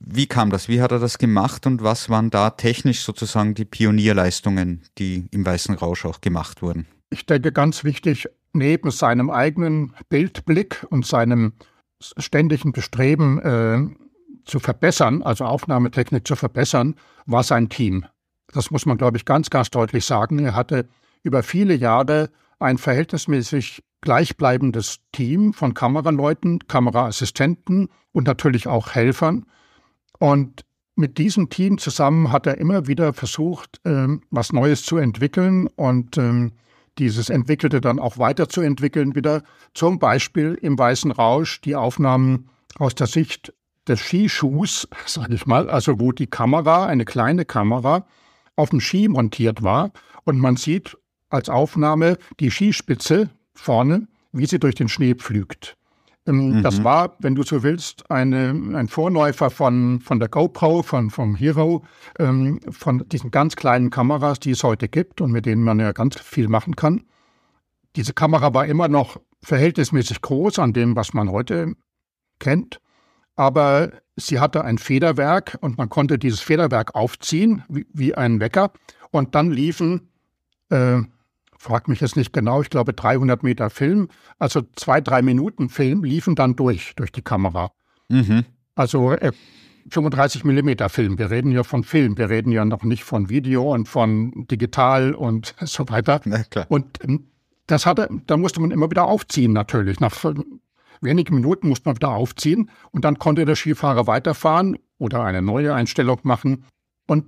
Wie 0.00 0.26
kam 0.26 0.50
das? 0.50 0.68
Wie 0.68 0.80
hat 0.80 0.92
er 0.92 0.98
das 0.98 1.18
gemacht 1.18 1.66
und 1.66 1.82
was 1.82 2.08
waren 2.08 2.30
da 2.30 2.50
technisch 2.50 3.00
sozusagen 3.00 3.54
die 3.54 3.64
Pionierleistungen, 3.64 4.82
die 4.98 5.26
im 5.30 5.44
Weißen 5.44 5.74
Rausch 5.74 6.04
auch 6.04 6.20
gemacht 6.20 6.62
wurden? 6.62 6.86
Ich 7.10 7.26
denke, 7.26 7.52
ganz 7.52 7.84
wichtig, 7.84 8.28
neben 8.52 8.90
seinem 8.90 9.30
eigenen 9.30 9.94
Bildblick 10.08 10.86
und 10.90 11.06
seinem 11.06 11.52
ständigen 12.00 12.72
Bestreben 12.72 13.38
äh, 13.40 14.08
zu 14.44 14.60
verbessern, 14.60 15.22
also 15.22 15.44
Aufnahmetechnik 15.44 16.26
zu 16.26 16.36
verbessern, 16.36 16.94
war 17.26 17.42
sein 17.42 17.68
Team. 17.68 18.06
Das 18.52 18.70
muss 18.70 18.86
man, 18.86 18.96
glaube 18.96 19.16
ich, 19.16 19.24
ganz, 19.24 19.50
ganz 19.50 19.70
deutlich 19.70 20.04
sagen. 20.04 20.38
Er 20.38 20.54
hatte 20.54 20.88
über 21.22 21.42
viele 21.42 21.74
Jahre 21.74 22.30
ein 22.58 22.78
verhältnismäßig 22.78 23.82
gleichbleibendes 24.00 25.00
Team 25.12 25.52
von 25.52 25.74
Kameraleuten, 25.74 26.66
Kameraassistenten 26.66 27.88
und 28.12 28.26
natürlich 28.26 28.66
auch 28.66 28.94
Helfern, 28.94 29.44
und 30.18 30.64
mit 30.98 31.18
diesem 31.18 31.48
Team 31.48 31.78
zusammen 31.78 32.32
hat 32.32 32.46
er 32.46 32.58
immer 32.58 32.88
wieder 32.88 33.12
versucht, 33.12 33.80
ähm, 33.84 34.22
was 34.30 34.52
Neues 34.52 34.82
zu 34.82 34.96
entwickeln 34.96 35.68
und 35.76 36.18
ähm, 36.18 36.52
dieses 36.98 37.30
Entwickelte 37.30 37.80
dann 37.80 38.00
auch 38.00 38.18
weiterzuentwickeln 38.18 39.14
wieder. 39.14 39.44
Zum 39.74 40.00
Beispiel 40.00 40.58
im 40.60 40.76
Weißen 40.76 41.12
Rausch 41.12 41.60
die 41.60 41.76
Aufnahmen 41.76 42.48
aus 42.78 42.96
der 42.96 43.06
Sicht 43.06 43.54
des 43.86 44.00
Skischuhs, 44.00 44.88
sage 45.06 45.34
ich 45.36 45.46
mal, 45.46 45.70
also 45.70 46.00
wo 46.00 46.10
die 46.10 46.26
Kamera, 46.26 46.86
eine 46.86 47.04
kleine 47.04 47.44
Kamera, 47.44 48.04
auf 48.56 48.70
dem 48.70 48.80
Ski 48.80 49.08
montiert 49.08 49.62
war 49.62 49.92
und 50.24 50.38
man 50.38 50.56
sieht 50.56 50.98
als 51.30 51.48
Aufnahme 51.48 52.18
die 52.40 52.50
Skispitze 52.50 53.30
vorne, 53.54 54.08
wie 54.32 54.46
sie 54.46 54.58
durch 54.58 54.74
den 54.74 54.88
Schnee 54.88 55.14
pflügt. 55.14 55.77
Ähm, 56.28 56.58
mhm. 56.58 56.62
Das 56.62 56.84
war, 56.84 57.16
wenn 57.18 57.34
du 57.34 57.42
so 57.42 57.62
willst, 57.62 58.08
eine, 58.10 58.50
ein 58.74 58.88
Vorläufer 58.88 59.50
von, 59.50 60.00
von 60.00 60.20
der 60.20 60.28
GoPro, 60.28 60.82
von, 60.82 61.10
vom 61.10 61.34
Hero, 61.34 61.84
ähm, 62.18 62.60
von 62.70 63.08
diesen 63.08 63.30
ganz 63.30 63.56
kleinen 63.56 63.90
Kameras, 63.90 64.38
die 64.38 64.50
es 64.50 64.62
heute 64.62 64.88
gibt 64.88 65.20
und 65.20 65.32
mit 65.32 65.46
denen 65.46 65.62
man 65.64 65.80
ja 65.80 65.92
ganz 65.92 66.20
viel 66.20 66.48
machen 66.48 66.76
kann. 66.76 67.02
Diese 67.96 68.12
Kamera 68.12 68.54
war 68.54 68.66
immer 68.66 68.88
noch 68.88 69.18
verhältnismäßig 69.42 70.20
groß 70.20 70.58
an 70.58 70.72
dem, 70.72 70.94
was 70.94 71.14
man 71.14 71.30
heute 71.30 71.74
kennt, 72.38 72.80
aber 73.34 73.90
sie 74.16 74.40
hatte 74.40 74.64
ein 74.64 74.78
Federwerk 74.78 75.56
und 75.60 75.78
man 75.78 75.88
konnte 75.88 76.18
dieses 76.18 76.40
Federwerk 76.40 76.94
aufziehen, 76.94 77.64
wie, 77.68 77.86
wie 77.92 78.14
ein 78.14 78.40
Wecker, 78.40 78.72
und 79.10 79.34
dann 79.34 79.50
liefen 79.50 80.10
äh, 80.70 81.00
frag 81.58 81.88
mich 81.88 82.00
jetzt 82.00 82.16
nicht 82.16 82.32
genau, 82.32 82.62
ich 82.62 82.70
glaube 82.70 82.92
300 82.92 83.42
Meter 83.42 83.68
Film, 83.68 84.08
also 84.38 84.62
zwei, 84.76 85.00
drei 85.00 85.22
Minuten 85.22 85.68
Film 85.68 86.04
liefen 86.04 86.34
dann 86.34 86.56
durch, 86.56 86.94
durch 86.96 87.12
die 87.12 87.22
Kamera. 87.22 87.72
Mhm. 88.08 88.44
Also 88.74 89.12
äh, 89.12 89.32
35 89.90 90.44
Millimeter 90.44 90.88
Film. 90.88 91.18
Wir 91.18 91.30
reden 91.30 91.50
ja 91.50 91.64
von 91.64 91.82
Film. 91.82 92.16
Wir 92.18 92.30
reden 92.30 92.52
ja 92.52 92.64
noch 92.64 92.84
nicht 92.84 93.04
von 93.04 93.28
Video 93.28 93.72
und 93.74 93.88
von 93.88 94.46
digital 94.50 95.14
und 95.14 95.54
so 95.60 95.88
weiter. 95.88 96.20
Na, 96.24 96.44
klar. 96.44 96.66
Und 96.68 97.02
ähm, 97.02 97.26
das 97.66 97.86
hatte, 97.86 98.08
da 98.26 98.36
musste 98.36 98.60
man 98.60 98.70
immer 98.70 98.90
wieder 98.90 99.04
aufziehen 99.04 99.52
natürlich. 99.52 100.00
Nach 100.00 100.14
wenigen 101.00 101.34
Minuten 101.34 101.68
musste 101.68 101.88
man 101.88 101.96
wieder 101.96 102.10
aufziehen 102.10 102.70
und 102.92 103.04
dann 103.04 103.18
konnte 103.18 103.44
der 103.44 103.56
Skifahrer 103.56 104.06
weiterfahren 104.06 104.78
oder 104.98 105.22
eine 105.22 105.42
neue 105.42 105.74
Einstellung 105.74 106.20
machen. 106.22 106.64
Und 107.06 107.26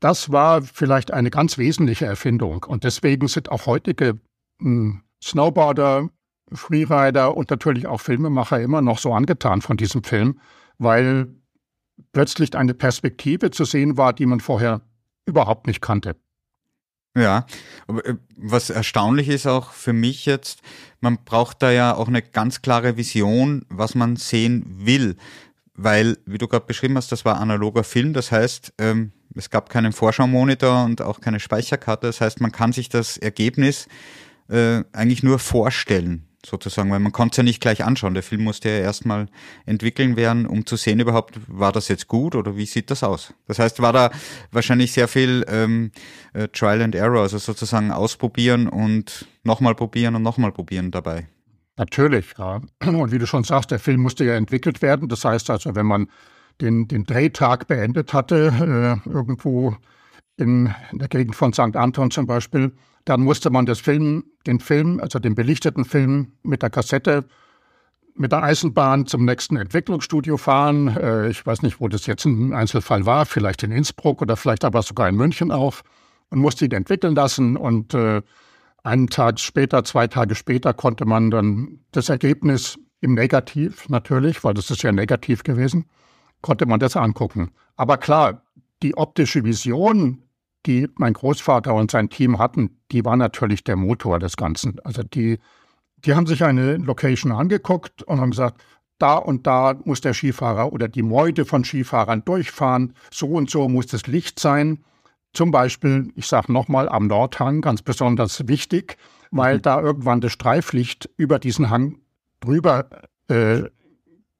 das 0.00 0.30
war 0.30 0.62
vielleicht 0.62 1.12
eine 1.12 1.30
ganz 1.30 1.58
wesentliche 1.58 2.06
Erfindung. 2.06 2.64
Und 2.64 2.84
deswegen 2.84 3.28
sind 3.28 3.50
auch 3.50 3.66
heutige 3.66 4.18
hm, 4.60 5.02
Snowboarder, 5.22 6.08
Freerider 6.52 7.36
und 7.36 7.50
natürlich 7.50 7.86
auch 7.86 8.00
Filmemacher 8.00 8.60
immer 8.60 8.80
noch 8.80 8.98
so 8.98 9.12
angetan 9.12 9.60
von 9.60 9.76
diesem 9.76 10.02
Film, 10.02 10.40
weil 10.78 11.28
plötzlich 12.12 12.56
eine 12.56 12.74
Perspektive 12.74 13.50
zu 13.50 13.64
sehen 13.64 13.96
war, 13.96 14.12
die 14.12 14.26
man 14.26 14.40
vorher 14.40 14.80
überhaupt 15.26 15.66
nicht 15.66 15.80
kannte. 15.80 16.16
Ja, 17.16 17.46
äh, 17.88 18.14
was 18.36 18.70
erstaunlich 18.70 19.28
ist 19.28 19.46
auch 19.46 19.72
für 19.72 19.92
mich 19.92 20.26
jetzt, 20.26 20.62
man 21.00 21.18
braucht 21.24 21.62
da 21.62 21.70
ja 21.70 21.94
auch 21.94 22.08
eine 22.08 22.22
ganz 22.22 22.62
klare 22.62 22.96
Vision, 22.96 23.64
was 23.68 23.94
man 23.94 24.16
sehen 24.16 24.64
will, 24.68 25.16
weil, 25.78 26.18
wie 26.26 26.38
du 26.38 26.48
gerade 26.48 26.66
beschrieben 26.66 26.96
hast, 26.96 27.12
das 27.12 27.24
war 27.24 27.40
analoger 27.40 27.84
Film, 27.84 28.12
das 28.12 28.32
heißt, 28.32 28.74
ähm, 28.78 29.12
es 29.36 29.48
gab 29.48 29.70
keinen 29.70 29.92
Vorschau-Monitor 29.92 30.84
und 30.84 31.00
auch 31.00 31.20
keine 31.20 31.38
Speicherkarte. 31.38 32.08
Das 32.08 32.20
heißt, 32.20 32.40
man 32.40 32.50
kann 32.50 32.72
sich 32.72 32.88
das 32.88 33.16
Ergebnis 33.16 33.86
äh, 34.48 34.82
eigentlich 34.92 35.22
nur 35.22 35.38
vorstellen, 35.38 36.26
sozusagen, 36.44 36.90
weil 36.90 36.98
man 36.98 37.12
konnte 37.12 37.34
es 37.34 37.36
ja 37.36 37.42
nicht 37.44 37.60
gleich 37.60 37.84
anschauen. 37.84 38.14
Der 38.14 38.24
Film 38.24 38.42
musste 38.42 38.70
ja 38.70 38.78
erstmal 38.78 39.28
entwickeln 39.66 40.16
werden, 40.16 40.46
um 40.46 40.66
zu 40.66 40.74
sehen 40.74 40.98
überhaupt, 40.98 41.38
war 41.46 41.70
das 41.70 41.86
jetzt 41.86 42.08
gut 42.08 42.34
oder 42.34 42.56
wie 42.56 42.66
sieht 42.66 42.90
das 42.90 43.04
aus? 43.04 43.32
Das 43.46 43.60
heißt, 43.60 43.80
war 43.80 43.92
da 43.92 44.10
wahrscheinlich 44.50 44.92
sehr 44.92 45.06
viel 45.06 45.46
ähm, 45.48 45.92
äh, 46.32 46.48
Trial 46.48 46.82
and 46.82 46.96
Error, 46.96 47.22
also 47.22 47.38
sozusagen 47.38 47.92
ausprobieren 47.92 48.68
und 48.68 49.26
nochmal 49.44 49.76
probieren 49.76 50.16
und 50.16 50.22
nochmal 50.22 50.50
probieren 50.50 50.90
dabei. 50.90 51.28
Natürlich, 51.78 52.34
ja. 52.36 52.60
Und 52.86 53.12
wie 53.12 53.18
du 53.18 53.26
schon 53.26 53.44
sagst, 53.44 53.70
der 53.70 53.78
Film 53.78 54.02
musste 54.02 54.24
ja 54.24 54.34
entwickelt 54.34 54.82
werden. 54.82 55.08
Das 55.08 55.24
heißt 55.24 55.48
also, 55.48 55.74
wenn 55.74 55.86
man 55.86 56.08
den, 56.60 56.88
den 56.88 57.04
Drehtag 57.04 57.68
beendet 57.68 58.12
hatte, 58.12 59.00
äh, 59.06 59.08
irgendwo 59.08 59.76
in 60.36 60.74
der 60.92 61.08
Gegend 61.08 61.36
von 61.36 61.52
St. 61.52 61.76
Anton 61.76 62.10
zum 62.10 62.26
Beispiel, 62.26 62.72
dann 63.04 63.22
musste 63.22 63.50
man 63.50 63.64
das 63.64 63.78
Film, 63.80 64.24
den 64.46 64.60
Film, 64.60 65.00
also 65.00 65.18
den 65.18 65.34
belichteten 65.34 65.84
Film 65.84 66.32
mit 66.42 66.62
der 66.62 66.70
Kassette 66.70 67.24
mit 68.14 68.32
der 68.32 68.42
Eisenbahn 68.42 69.06
zum 69.06 69.24
nächsten 69.24 69.56
Entwicklungsstudio 69.56 70.36
fahren. 70.36 70.88
Äh, 70.96 71.28
ich 71.28 71.46
weiß 71.46 71.62
nicht, 71.62 71.80
wo 71.80 71.86
das 71.86 72.06
jetzt 72.06 72.24
im 72.26 72.52
Einzelfall 72.52 73.06
war, 73.06 73.24
vielleicht 73.24 73.62
in 73.62 73.70
Innsbruck 73.70 74.20
oder 74.20 74.36
vielleicht 74.36 74.64
aber 74.64 74.82
sogar 74.82 75.08
in 75.08 75.14
München 75.14 75.52
auch 75.52 75.76
und 76.30 76.40
musste 76.40 76.64
ihn 76.64 76.72
entwickeln 76.72 77.14
lassen 77.14 77.56
und 77.56 77.94
äh, 77.94 78.22
einen 78.82 79.08
Tag 79.08 79.40
später, 79.40 79.84
zwei 79.84 80.06
Tage 80.06 80.34
später 80.34 80.72
konnte 80.72 81.04
man 81.04 81.30
dann 81.30 81.80
das 81.92 82.08
Ergebnis 82.08 82.78
im 83.00 83.14
Negativ 83.14 83.88
natürlich, 83.88 84.42
weil 84.44 84.54
das 84.54 84.70
ist 84.70 84.82
ja 84.82 84.92
negativ 84.92 85.42
gewesen, 85.42 85.86
konnte 86.42 86.66
man 86.66 86.80
das 86.80 86.96
angucken. 86.96 87.50
Aber 87.76 87.96
klar, 87.96 88.42
die 88.82 88.96
optische 88.96 89.44
Vision, 89.44 90.22
die 90.66 90.88
mein 90.96 91.12
Großvater 91.12 91.74
und 91.74 91.90
sein 91.90 92.10
Team 92.10 92.38
hatten, 92.38 92.80
die 92.90 93.04
war 93.04 93.16
natürlich 93.16 93.64
der 93.64 93.76
Motor 93.76 94.18
des 94.18 94.36
Ganzen. 94.36 94.80
Also 94.84 95.02
die, 95.02 95.38
die 96.04 96.14
haben 96.14 96.26
sich 96.26 96.44
eine 96.44 96.76
Location 96.76 97.32
angeguckt 97.32 98.02
und 98.02 98.20
haben 98.20 98.30
gesagt, 98.30 98.62
da 98.98 99.16
und 99.16 99.46
da 99.46 99.76
muss 99.84 100.00
der 100.00 100.14
Skifahrer 100.14 100.72
oder 100.72 100.88
die 100.88 101.02
Meute 101.02 101.44
von 101.44 101.64
Skifahrern 101.64 102.24
durchfahren, 102.24 102.94
so 103.12 103.28
und 103.28 103.48
so 103.48 103.68
muss 103.68 103.86
das 103.86 104.06
Licht 104.06 104.40
sein. 104.40 104.84
Zum 105.32 105.50
Beispiel, 105.50 106.12
ich 106.16 106.26
sage 106.26 106.52
nochmal, 106.52 106.88
am 106.88 107.06
Nordhang 107.06 107.60
ganz 107.60 107.82
besonders 107.82 108.48
wichtig, 108.48 108.96
weil 109.30 109.58
mhm. 109.58 109.62
da 109.62 109.80
irgendwann 109.80 110.20
das 110.20 110.32
Streiflicht 110.32 111.10
über 111.16 111.38
diesen 111.38 111.70
Hang 111.70 111.98
drüber 112.40 112.88
äh, 113.28 113.62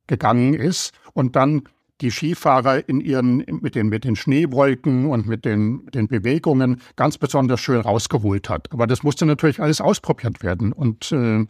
gegangen 0.06 0.54
ist 0.54 0.92
und 1.12 1.36
dann 1.36 1.62
die 2.00 2.10
Skifahrer 2.10 2.88
in 2.88 3.00
ihren, 3.00 3.38
mit 3.60 3.74
den, 3.74 3.88
mit 3.88 4.04
den 4.04 4.14
Schneewolken 4.14 5.06
und 5.06 5.26
mit 5.26 5.44
den, 5.44 5.86
den 5.86 6.06
Bewegungen 6.06 6.80
ganz 6.96 7.18
besonders 7.18 7.60
schön 7.60 7.80
rausgeholt 7.80 8.48
hat. 8.48 8.72
Aber 8.72 8.86
das 8.86 9.02
musste 9.02 9.26
natürlich 9.26 9.60
alles 9.60 9.80
ausprobiert 9.80 10.42
werden 10.42 10.72
und 10.72 11.10
äh, 11.10 11.44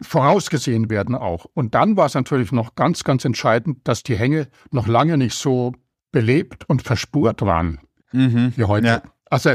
vorausgesehen 0.00 0.90
werden 0.90 1.16
auch. 1.16 1.46
Und 1.54 1.74
dann 1.74 1.96
war 1.96 2.06
es 2.06 2.14
natürlich 2.14 2.52
noch 2.52 2.76
ganz, 2.76 3.02
ganz 3.02 3.24
entscheidend, 3.24 3.78
dass 3.84 4.04
die 4.04 4.16
Hänge 4.16 4.48
noch 4.70 4.86
lange 4.86 5.18
nicht 5.18 5.34
so 5.34 5.72
belebt 6.12 6.68
und 6.68 6.82
verspurt 6.82 7.42
waren 7.42 7.80
mhm. 8.12 8.52
wie 8.56 8.64
heute. 8.64 8.86
Ja. 8.86 9.02
Also 9.30 9.52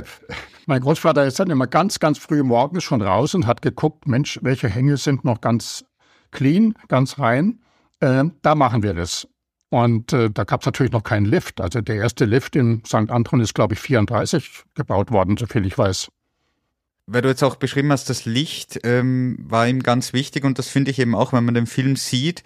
mein 0.66 0.82
Großvater 0.82 1.26
ist 1.26 1.40
dann 1.40 1.50
immer 1.50 1.68
ganz, 1.68 2.00
ganz 2.00 2.18
früh 2.18 2.44
morgens 2.44 2.84
schon 2.84 3.02
raus 3.02 3.36
und 3.36 3.46
hat 3.46 3.62
geguckt, 3.62 4.08
Mensch, 4.08 4.40
welche 4.42 4.70
Hänge 4.70 4.98
sind 4.98 5.26
noch 5.26 5.42
ganz 5.42 5.86
clean, 6.32 6.76
ganz 6.88 7.20
rein. 7.20 7.60
Äh, 8.00 8.26
da 8.42 8.56
machen 8.56 8.84
wir 8.84 8.94
das. 8.94 9.28
Und 9.70 10.14
äh, 10.14 10.30
da 10.30 10.44
gab 10.44 10.62
es 10.62 10.66
natürlich 10.66 10.92
noch 10.92 11.04
keinen 11.04 11.26
Lift. 11.26 11.60
Also 11.60 11.82
der 11.82 11.96
erste 11.96 12.26
Lift 12.26 12.56
in 12.56 12.84
St. 12.86 13.10
Anton 13.10 13.42
ist, 13.42 13.54
glaube 13.54 13.74
ich, 13.74 13.80
34 13.80 14.64
gebaut 14.76 15.12
worden, 15.12 15.38
soviel 15.38 15.66
ich 15.66 15.78
weiß. 15.78 16.10
Weil 17.08 17.22
du 17.22 17.30
jetzt 17.30 17.44
auch 17.44 17.58
beschrieben 17.58 17.92
hast, 17.92 18.10
das 18.10 18.26
Licht 18.26 18.80
ähm, 18.84 19.38
war 19.40 19.68
ihm 19.68 19.84
ganz 19.84 20.14
wichtig 20.14 20.44
und 20.44 20.58
das 20.58 20.70
finde 20.70 20.92
ich 20.92 21.00
eben 21.00 21.14
auch, 21.14 21.34
wenn 21.34 21.46
man 21.46 21.54
den 21.54 21.68
Film 21.68 21.96
sieht, 21.98 22.44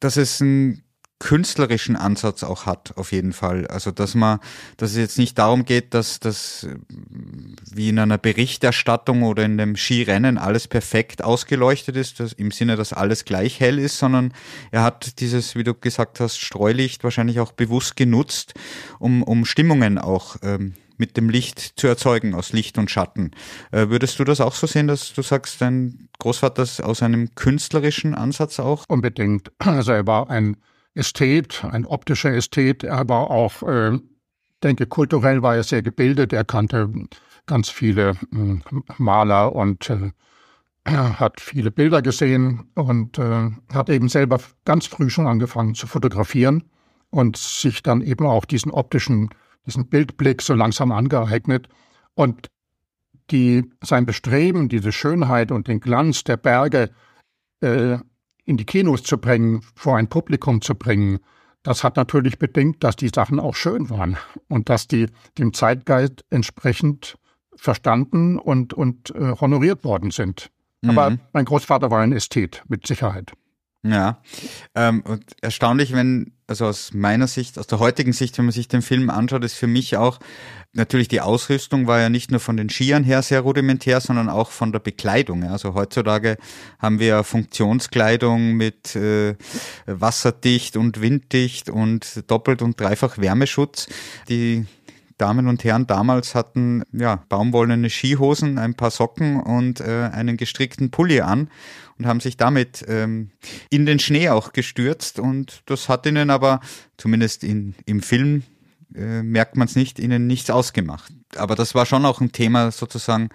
dass 0.00 0.16
es 0.16 0.40
ein 0.40 0.82
künstlerischen 1.22 1.94
Ansatz 1.94 2.42
auch 2.42 2.66
hat, 2.66 2.94
auf 2.96 3.12
jeden 3.12 3.32
Fall. 3.32 3.68
Also, 3.68 3.92
dass 3.92 4.16
man, 4.16 4.40
dass 4.76 4.90
es 4.90 4.96
jetzt 4.96 5.18
nicht 5.18 5.38
darum 5.38 5.64
geht, 5.64 5.94
dass 5.94 6.18
das 6.18 6.66
wie 7.72 7.90
in 7.90 8.00
einer 8.00 8.18
Berichterstattung 8.18 9.22
oder 9.22 9.44
in 9.44 9.56
dem 9.56 9.76
Skirennen 9.76 10.36
alles 10.36 10.66
perfekt 10.66 11.22
ausgeleuchtet 11.22 11.94
ist, 11.94 12.18
im 12.38 12.50
Sinne, 12.50 12.74
dass 12.74 12.92
alles 12.92 13.24
gleich 13.24 13.60
hell 13.60 13.78
ist, 13.78 13.98
sondern 13.98 14.34
er 14.72 14.82
hat 14.82 15.20
dieses, 15.20 15.54
wie 15.54 15.62
du 15.62 15.74
gesagt 15.74 16.18
hast, 16.18 16.38
Streulicht 16.38 17.04
wahrscheinlich 17.04 17.38
auch 17.38 17.52
bewusst 17.52 17.94
genutzt, 17.94 18.54
um, 18.98 19.22
um 19.22 19.44
Stimmungen 19.44 19.98
auch 19.98 20.34
ähm, 20.42 20.74
mit 20.96 21.16
dem 21.16 21.30
Licht 21.30 21.74
zu 21.76 21.86
erzeugen, 21.86 22.34
aus 22.34 22.52
Licht 22.52 22.78
und 22.78 22.90
Schatten. 22.90 23.30
Äh, 23.70 23.90
würdest 23.90 24.18
du 24.18 24.24
das 24.24 24.40
auch 24.40 24.56
so 24.56 24.66
sehen, 24.66 24.88
dass 24.88 25.14
du 25.14 25.22
sagst, 25.22 25.60
dein 25.60 26.08
Großvater 26.18 26.64
ist 26.64 26.82
aus 26.82 27.00
einem 27.00 27.36
künstlerischen 27.36 28.16
Ansatz 28.16 28.58
auch? 28.58 28.86
Unbedingt. 28.88 29.52
Also 29.60 29.92
er 29.92 30.04
war 30.04 30.28
ein 30.28 30.56
Ästhet, 30.94 31.64
ein 31.64 31.86
optischer 31.86 32.32
Ästhet, 32.32 32.84
aber 32.84 33.30
auch, 33.30 33.62
äh, 33.62 33.98
denke, 34.62 34.86
kulturell 34.86 35.42
war 35.42 35.56
er 35.56 35.62
sehr 35.62 35.82
gebildet. 35.82 36.32
Er 36.32 36.44
kannte 36.44 36.90
ganz 37.46 37.70
viele 37.70 38.10
äh, 38.10 38.58
Maler 38.98 39.54
und 39.54 39.90
äh, 39.90 40.12
hat 40.86 41.40
viele 41.40 41.70
Bilder 41.70 42.02
gesehen 42.02 42.70
und 42.74 43.18
äh, 43.18 43.50
hat 43.72 43.88
eben 43.88 44.08
selber 44.08 44.40
ganz 44.64 44.86
früh 44.86 45.10
schon 45.10 45.26
angefangen 45.26 45.74
zu 45.74 45.86
fotografieren 45.86 46.64
und 47.10 47.36
sich 47.36 47.82
dann 47.82 48.00
eben 48.00 48.26
auch 48.26 48.44
diesen 48.44 48.70
optischen, 48.70 49.30
diesen 49.66 49.88
Bildblick 49.88 50.42
so 50.42 50.54
langsam 50.54 50.92
angeeignet. 50.92 51.68
Und 52.14 52.50
die, 53.30 53.70
sein 53.82 54.06
Bestreben, 54.06 54.68
diese 54.68 54.92
Schönheit 54.92 55.52
und 55.52 55.68
den 55.68 55.80
Glanz 55.80 56.24
der 56.24 56.36
Berge 56.36 56.90
äh, 57.60 57.98
in 58.44 58.56
die 58.56 58.64
Kinos 58.66 59.02
zu 59.02 59.18
bringen, 59.18 59.62
vor 59.74 59.96
ein 59.96 60.08
Publikum 60.08 60.60
zu 60.60 60.74
bringen, 60.74 61.20
das 61.62 61.84
hat 61.84 61.96
natürlich 61.96 62.38
bedingt, 62.38 62.82
dass 62.82 62.96
die 62.96 63.10
Sachen 63.14 63.38
auch 63.38 63.54
schön 63.54 63.88
waren 63.88 64.16
und 64.48 64.68
dass 64.68 64.88
die 64.88 65.06
dem 65.38 65.52
Zeitgeist 65.52 66.24
entsprechend 66.30 67.16
verstanden 67.54 68.38
und, 68.38 68.74
und 68.74 69.14
äh, 69.14 69.34
honoriert 69.40 69.84
worden 69.84 70.10
sind. 70.10 70.50
Mhm. 70.80 70.90
Aber 70.90 71.16
mein 71.32 71.44
Großvater 71.44 71.90
war 71.90 72.00
ein 72.00 72.12
Ästhet, 72.12 72.64
mit 72.68 72.86
Sicherheit. 72.86 73.32
Ja, 73.84 74.22
ähm, 74.76 75.02
und 75.02 75.24
erstaunlich, 75.40 75.92
wenn, 75.92 76.34
also 76.46 76.66
aus 76.66 76.94
meiner 76.94 77.26
Sicht, 77.26 77.58
aus 77.58 77.66
der 77.66 77.80
heutigen 77.80 78.12
Sicht, 78.12 78.38
wenn 78.38 78.44
man 78.44 78.52
sich 78.52 78.68
den 78.68 78.80
Film 78.80 79.10
anschaut, 79.10 79.42
ist 79.42 79.54
für 79.54 79.66
mich 79.66 79.96
auch, 79.96 80.20
natürlich 80.72 81.08
die 81.08 81.20
Ausrüstung 81.20 81.88
war 81.88 81.98
ja 81.98 82.08
nicht 82.08 82.30
nur 82.30 82.38
von 82.38 82.56
den 82.56 82.70
Skiern 82.70 83.02
her 83.02 83.22
sehr 83.22 83.40
rudimentär, 83.40 84.00
sondern 84.00 84.28
auch 84.28 84.52
von 84.52 84.70
der 84.70 84.78
Bekleidung. 84.78 85.42
Also 85.42 85.74
heutzutage 85.74 86.36
haben 86.78 87.00
wir 87.00 87.24
Funktionskleidung 87.24 88.52
mit 88.52 88.94
äh, 88.94 89.34
wasserdicht 89.86 90.76
und 90.76 91.00
winddicht 91.00 91.68
und 91.68 92.30
doppelt 92.30 92.62
und 92.62 92.80
dreifach 92.80 93.18
Wärmeschutz. 93.18 93.88
Die 94.28 94.64
Damen 95.22 95.46
und 95.46 95.62
Herren 95.62 95.86
damals 95.86 96.34
hatten 96.34 96.82
ja 96.92 97.22
baumwollene 97.28 97.88
Skihosen, 97.88 98.58
ein 98.58 98.74
paar 98.74 98.90
Socken 98.90 99.40
und 99.40 99.80
äh, 99.80 100.10
einen 100.12 100.36
gestrickten 100.36 100.90
Pulli 100.90 101.20
an 101.20 101.48
und 101.96 102.06
haben 102.06 102.18
sich 102.18 102.36
damit 102.36 102.84
ähm, 102.88 103.30
in 103.70 103.86
den 103.86 104.00
Schnee 104.00 104.30
auch 104.30 104.52
gestürzt 104.52 105.20
und 105.20 105.62
das 105.66 105.88
hat 105.88 106.06
ihnen 106.06 106.28
aber 106.30 106.58
zumindest 106.96 107.44
in, 107.44 107.76
im 107.86 108.02
Film 108.02 108.42
äh, 108.96 109.22
merkt 109.22 109.56
man 109.56 109.68
es 109.68 109.76
nicht, 109.76 110.00
ihnen 110.00 110.26
nichts 110.26 110.50
ausgemacht. 110.50 111.12
Aber 111.36 111.54
das 111.54 111.76
war 111.76 111.86
schon 111.86 112.04
auch 112.04 112.20
ein 112.20 112.32
Thema 112.32 112.72
sozusagen, 112.72 113.28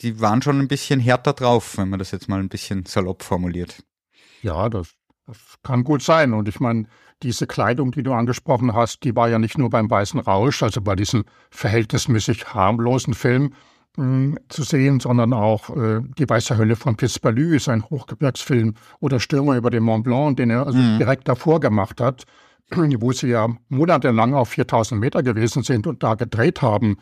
die 0.00 0.20
waren 0.20 0.42
schon 0.42 0.60
ein 0.60 0.68
bisschen 0.68 1.00
härter 1.00 1.32
drauf, 1.32 1.78
wenn 1.78 1.88
man 1.88 1.98
das 1.98 2.10
jetzt 2.10 2.28
mal 2.28 2.38
ein 2.38 2.50
bisschen 2.50 2.84
salopp 2.84 3.22
formuliert. 3.22 3.82
Ja, 4.42 4.68
das, 4.68 4.90
das 5.26 5.38
kann 5.62 5.84
gut 5.84 6.02
sein 6.02 6.34
und 6.34 6.48
ich 6.48 6.60
meine, 6.60 6.84
diese 7.22 7.46
Kleidung, 7.46 7.92
die 7.92 8.02
du 8.02 8.12
angesprochen 8.12 8.74
hast, 8.74 9.04
die 9.04 9.14
war 9.14 9.28
ja 9.28 9.38
nicht 9.38 9.58
nur 9.58 9.70
beim 9.70 9.90
Weißen 9.90 10.20
Rausch, 10.20 10.62
also 10.62 10.80
bei 10.80 10.96
diesem 10.96 11.24
verhältnismäßig 11.50 12.54
harmlosen 12.54 13.14
Film 13.14 13.52
mh, 13.96 14.04
hm, 14.04 14.38
zu 14.48 14.62
sehen, 14.62 15.00
sondern 15.00 15.32
auch 15.32 15.70
äh, 15.76 16.00
Die 16.18 16.28
Weiße 16.28 16.56
Hölle 16.56 16.76
von 16.76 16.96
Pispalü 16.96 17.56
ist 17.56 17.68
ein 17.68 17.84
Hochgebirgsfilm 17.84 18.74
oder 19.00 19.20
Stürmer 19.20 19.56
über 19.56 19.70
den 19.70 19.82
Mont 19.82 20.04
Blanc, 20.04 20.36
den 20.36 20.50
er 20.50 20.66
also 20.66 20.78
mhm. 20.78 20.98
direkt 20.98 21.28
davor 21.28 21.60
gemacht 21.60 22.00
hat, 22.00 22.24
wo 22.72 23.12
sie 23.12 23.28
ja 23.28 23.48
monatelang 23.68 24.34
auf 24.34 24.50
4000 24.50 25.00
Meter 25.00 25.22
gewesen 25.22 25.62
sind 25.62 25.86
und 25.86 26.02
da 26.02 26.14
gedreht 26.14 26.62
haben. 26.62 26.98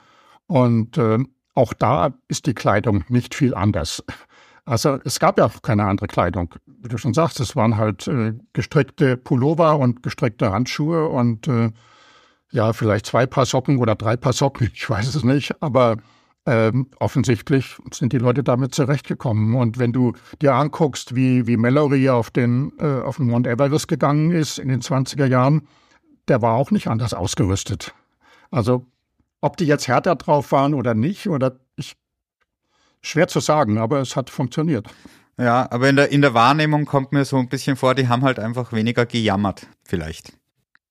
Und 0.46 0.96
äh, 0.96 1.18
auch 1.54 1.74
da 1.74 2.14
ist 2.28 2.46
die 2.46 2.54
Kleidung 2.54 3.04
nicht 3.08 3.34
viel 3.34 3.54
anders. 3.54 4.02
Also 4.68 4.98
es 5.02 5.18
gab 5.18 5.38
ja 5.38 5.46
auch 5.46 5.62
keine 5.62 5.86
andere 5.86 6.08
Kleidung. 6.08 6.54
Wie 6.66 6.88
du 6.88 6.98
schon 6.98 7.14
sagst, 7.14 7.40
es 7.40 7.56
waren 7.56 7.78
halt 7.78 8.06
äh, 8.06 8.34
gestrickte 8.52 9.16
Pullover 9.16 9.78
und 9.78 10.02
gestrickte 10.02 10.52
Handschuhe 10.52 11.08
und 11.08 11.48
äh, 11.48 11.70
ja, 12.50 12.74
vielleicht 12.74 13.06
zwei 13.06 13.24
Paar 13.24 13.46
Socken 13.46 13.78
oder 13.78 13.94
drei 13.94 14.18
Paar 14.18 14.34
Socken, 14.34 14.70
ich 14.74 14.88
weiß 14.88 15.14
es 15.14 15.24
nicht, 15.24 15.62
aber 15.62 15.96
ähm, 16.44 16.88
offensichtlich 16.98 17.78
sind 17.94 18.12
die 18.12 18.18
Leute 18.18 18.42
damit 18.44 18.74
zurechtgekommen. 18.74 19.54
Und 19.54 19.78
wenn 19.78 19.94
du 19.94 20.12
dir 20.42 20.52
anguckst, 20.52 21.14
wie, 21.14 21.46
wie 21.46 21.56
Mallory 21.56 22.10
auf 22.10 22.30
den, 22.30 22.72
äh, 22.78 23.00
auf 23.00 23.16
den 23.16 23.28
Mount 23.28 23.46
Everest 23.46 23.88
gegangen 23.88 24.32
ist 24.32 24.58
in 24.58 24.68
den 24.68 24.82
20er 24.82 25.26
Jahren, 25.26 25.66
der 26.28 26.42
war 26.42 26.54
auch 26.54 26.70
nicht 26.70 26.88
anders 26.88 27.14
ausgerüstet. 27.14 27.94
Also, 28.50 28.84
ob 29.40 29.56
die 29.56 29.66
jetzt 29.66 29.88
härter 29.88 30.16
drauf 30.16 30.52
waren 30.52 30.74
oder 30.74 30.92
nicht, 30.92 31.26
oder 31.26 31.58
ich 31.76 31.96
Schwer 33.02 33.28
zu 33.28 33.40
sagen, 33.40 33.78
aber 33.78 34.00
es 34.00 34.16
hat 34.16 34.30
funktioniert. 34.30 34.88
Ja, 35.38 35.70
aber 35.70 35.88
in 35.88 35.96
der, 35.96 36.10
in 36.10 36.20
der 36.20 36.34
Wahrnehmung 36.34 36.84
kommt 36.84 37.12
mir 37.12 37.24
so 37.24 37.36
ein 37.36 37.48
bisschen 37.48 37.76
vor, 37.76 37.94
die 37.94 38.08
haben 38.08 38.22
halt 38.22 38.38
einfach 38.38 38.72
weniger 38.72 39.06
gejammert, 39.06 39.66
vielleicht. 39.84 40.32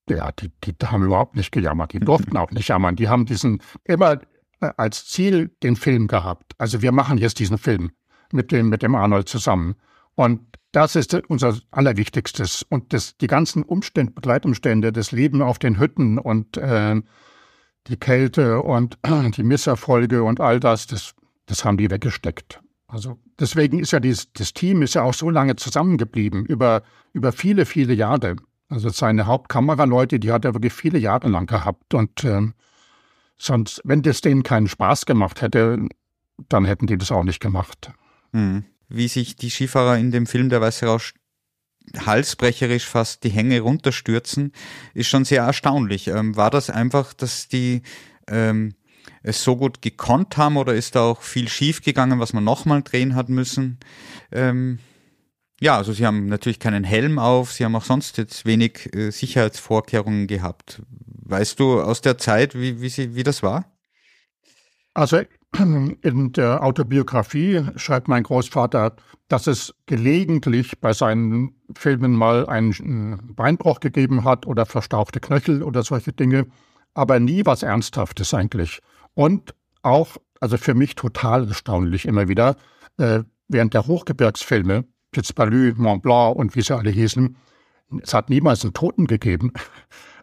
Ja, 0.10 0.32
die, 0.32 0.52
die 0.64 0.74
haben 0.86 1.04
überhaupt 1.04 1.36
nicht 1.36 1.52
gejammert. 1.52 1.92
Die 1.92 2.00
durften 2.00 2.38
auch 2.38 2.52
nicht 2.52 2.70
jammern. 2.70 2.96
Die 2.96 3.10
haben 3.10 3.26
diesen 3.26 3.62
immer 3.84 4.22
äh, 4.62 4.72
als 4.78 5.06
Ziel 5.08 5.52
den 5.64 5.76
Film 5.76 6.08
gehabt. 6.08 6.54
Also 6.58 6.82
wir 6.82 6.94
machen 6.94 7.18
jetzt 7.18 7.40
diesen 7.40 7.58
Film 7.58 7.92
mit 8.32 8.52
dem, 8.52 8.70
mit 8.70 8.84
dem 8.84 8.96
Arnold 8.96 9.28
zusammen. 9.28 9.76
Und 10.16 10.42
das 10.72 10.96
ist 10.96 11.14
unser 11.28 11.58
Allerwichtigstes. 11.72 12.64
Und 12.64 12.94
das, 12.94 13.18
die 13.18 13.28
ganzen 13.28 13.64
Umstände, 13.64 14.14
Begleitumstände, 14.14 14.94
das 14.94 15.12
Leben 15.12 15.42
auf 15.42 15.60
den 15.60 15.78
Hütten 15.78 16.20
und 16.20 16.56
äh, 16.58 17.02
die 17.88 17.98
Kälte 17.98 18.62
und 18.62 18.98
äh, 19.04 19.30
die 19.36 19.44
Misserfolge 19.44 20.24
und 20.24 20.40
all 20.40 20.60
das, 20.60 20.88
das 20.88 21.16
das 21.48 21.66
haben 21.66 21.78
die 21.78 21.90
weggesteckt. 21.90 22.62
Also 22.88 23.20
deswegen 23.40 23.80
ist 23.80 23.92
ja 23.92 24.00
dieses, 24.00 24.32
das 24.34 24.54
Team 24.54 24.82
ist 24.82 24.96
ja 24.96 25.04
auch 25.04 25.14
so 25.14 25.30
lange 25.30 25.56
zusammengeblieben, 25.56 26.46
über, 26.46 26.84
über 27.12 27.32
viele, 27.32 27.66
viele 27.66 27.94
Jahre. 27.94 28.38
Also 28.70 28.90
seine 28.90 29.26
Hauptkameraleute, 29.26 30.20
die 30.20 30.32
hat 30.32 30.46
er 30.46 30.54
wirklich 30.54 30.74
viele 30.74 31.00
Jahre 31.00 31.28
lang 31.30 31.48
gehabt. 31.48 31.94
Und 31.94 32.24
ähm, 32.24 32.54
sonst, 33.38 33.82
wenn 33.84 34.04
das 34.04 34.22
denen 34.22 34.44
keinen 34.44 34.68
Spaß 34.68 35.06
gemacht 35.06 35.42
hätte, 35.42 35.88
dann 36.50 36.66
hätten 36.66 36.88
die 36.88 36.98
das 36.98 37.12
auch 37.12 37.24
nicht 37.24 37.40
gemacht. 37.40 37.92
Mhm. 38.32 38.66
Wie 38.90 39.08
sich 39.08 39.36
die 39.36 39.50
Skifahrer 39.50 39.98
in 39.98 40.12
dem 40.12 40.28
Film 40.28 40.50
Der 40.50 40.62
Weiße 40.62 40.86
Rausch 40.86 41.14
halsbrecherisch 41.98 42.86
fast 42.86 43.24
die 43.24 43.30
Hänge 43.30 43.62
runterstürzen, 43.62 44.52
ist 44.94 45.08
schon 45.08 45.26
sehr 45.26 45.44
erstaunlich. 45.44 46.08
Ähm, 46.08 46.36
war 46.36 46.50
das 46.50 46.70
einfach, 46.70 47.14
dass 47.14 47.48
die 47.48 47.82
ähm, 48.28 48.74
es 49.24 49.44
so 49.44 49.56
gut 49.56 49.82
gekonnt 49.82 50.38
haben 50.38 50.58
oder 50.58 50.74
ist 50.74 50.96
da 50.96 51.02
auch 51.02 51.22
viel 51.22 51.48
schief 51.50 51.82
gegangen, 51.82 52.20
was 52.20 52.34
man 52.34 52.44
nochmal 52.44 52.82
drehen 52.84 53.16
hat 53.16 53.30
müssen? 53.30 53.80
Ähm, 54.32 54.80
ja, 55.60 55.76
also 55.76 55.92
sie 55.92 56.06
haben 56.06 56.28
natürlich 56.28 56.60
keinen 56.60 56.84
Helm 56.84 57.18
auf, 57.18 57.52
sie 57.52 57.66
haben 57.66 57.76
auch 57.76 57.84
sonst 57.84 58.18
jetzt 58.18 58.46
wenig 58.46 58.94
äh, 58.96 59.10
Sicherheitsvorkehrungen 59.12 60.28
gehabt. 60.28 60.82
Weißt 61.26 61.60
du 61.60 61.82
aus 61.82 62.02
der 62.02 62.18
Zeit, 62.18 62.56
wie, 62.56 62.82
wie, 62.82 62.90
sie, 62.90 63.16
wie 63.16 63.24
das 63.24 63.42
war? 63.42 63.66
Also 64.94 65.22
in 66.02 66.32
der 66.34 66.64
Autobiografie 66.64 67.64
schreibt 67.76 68.08
mein 68.08 68.24
Großvater, 68.24 68.96
dass 69.28 69.48
es 69.48 69.74
gelegentlich 69.86 70.80
bei 70.80 70.94
seinen 70.94 71.56
Filmen 71.76 72.14
mal 72.14 72.48
einen 72.48 73.34
Beinbruch 73.36 73.80
gegeben 73.80 74.24
hat 74.24 74.46
oder 74.46 74.66
verstaufte 74.66 75.20
Knöchel 75.20 75.64
oder 75.64 75.84
solche 75.84 76.14
Dinge, 76.14 76.48
aber 76.94 77.20
nie 77.20 77.46
was 77.46 77.64
Ernsthaftes 77.64 78.34
eigentlich. 78.34 78.82
Und 79.18 79.56
auch, 79.82 80.18
also 80.40 80.58
für 80.58 80.76
mich 80.76 80.94
total 80.94 81.48
erstaunlich 81.48 82.06
immer 82.06 82.28
wieder, 82.28 82.56
äh, 83.00 83.24
während 83.48 83.74
der 83.74 83.88
Hochgebirgsfilme, 83.88 84.86
Pitzbalü, 85.12 85.74
Mont 85.76 86.04
Blanc 86.04 86.36
und 86.36 86.56
wie 86.56 86.62
sie 86.62 86.78
alle 86.78 86.92
hießen, 86.92 87.36
es 88.04 88.14
hat 88.14 88.30
niemals 88.30 88.64
einen 88.64 88.74
Toten 88.74 89.08
gegeben. 89.08 89.54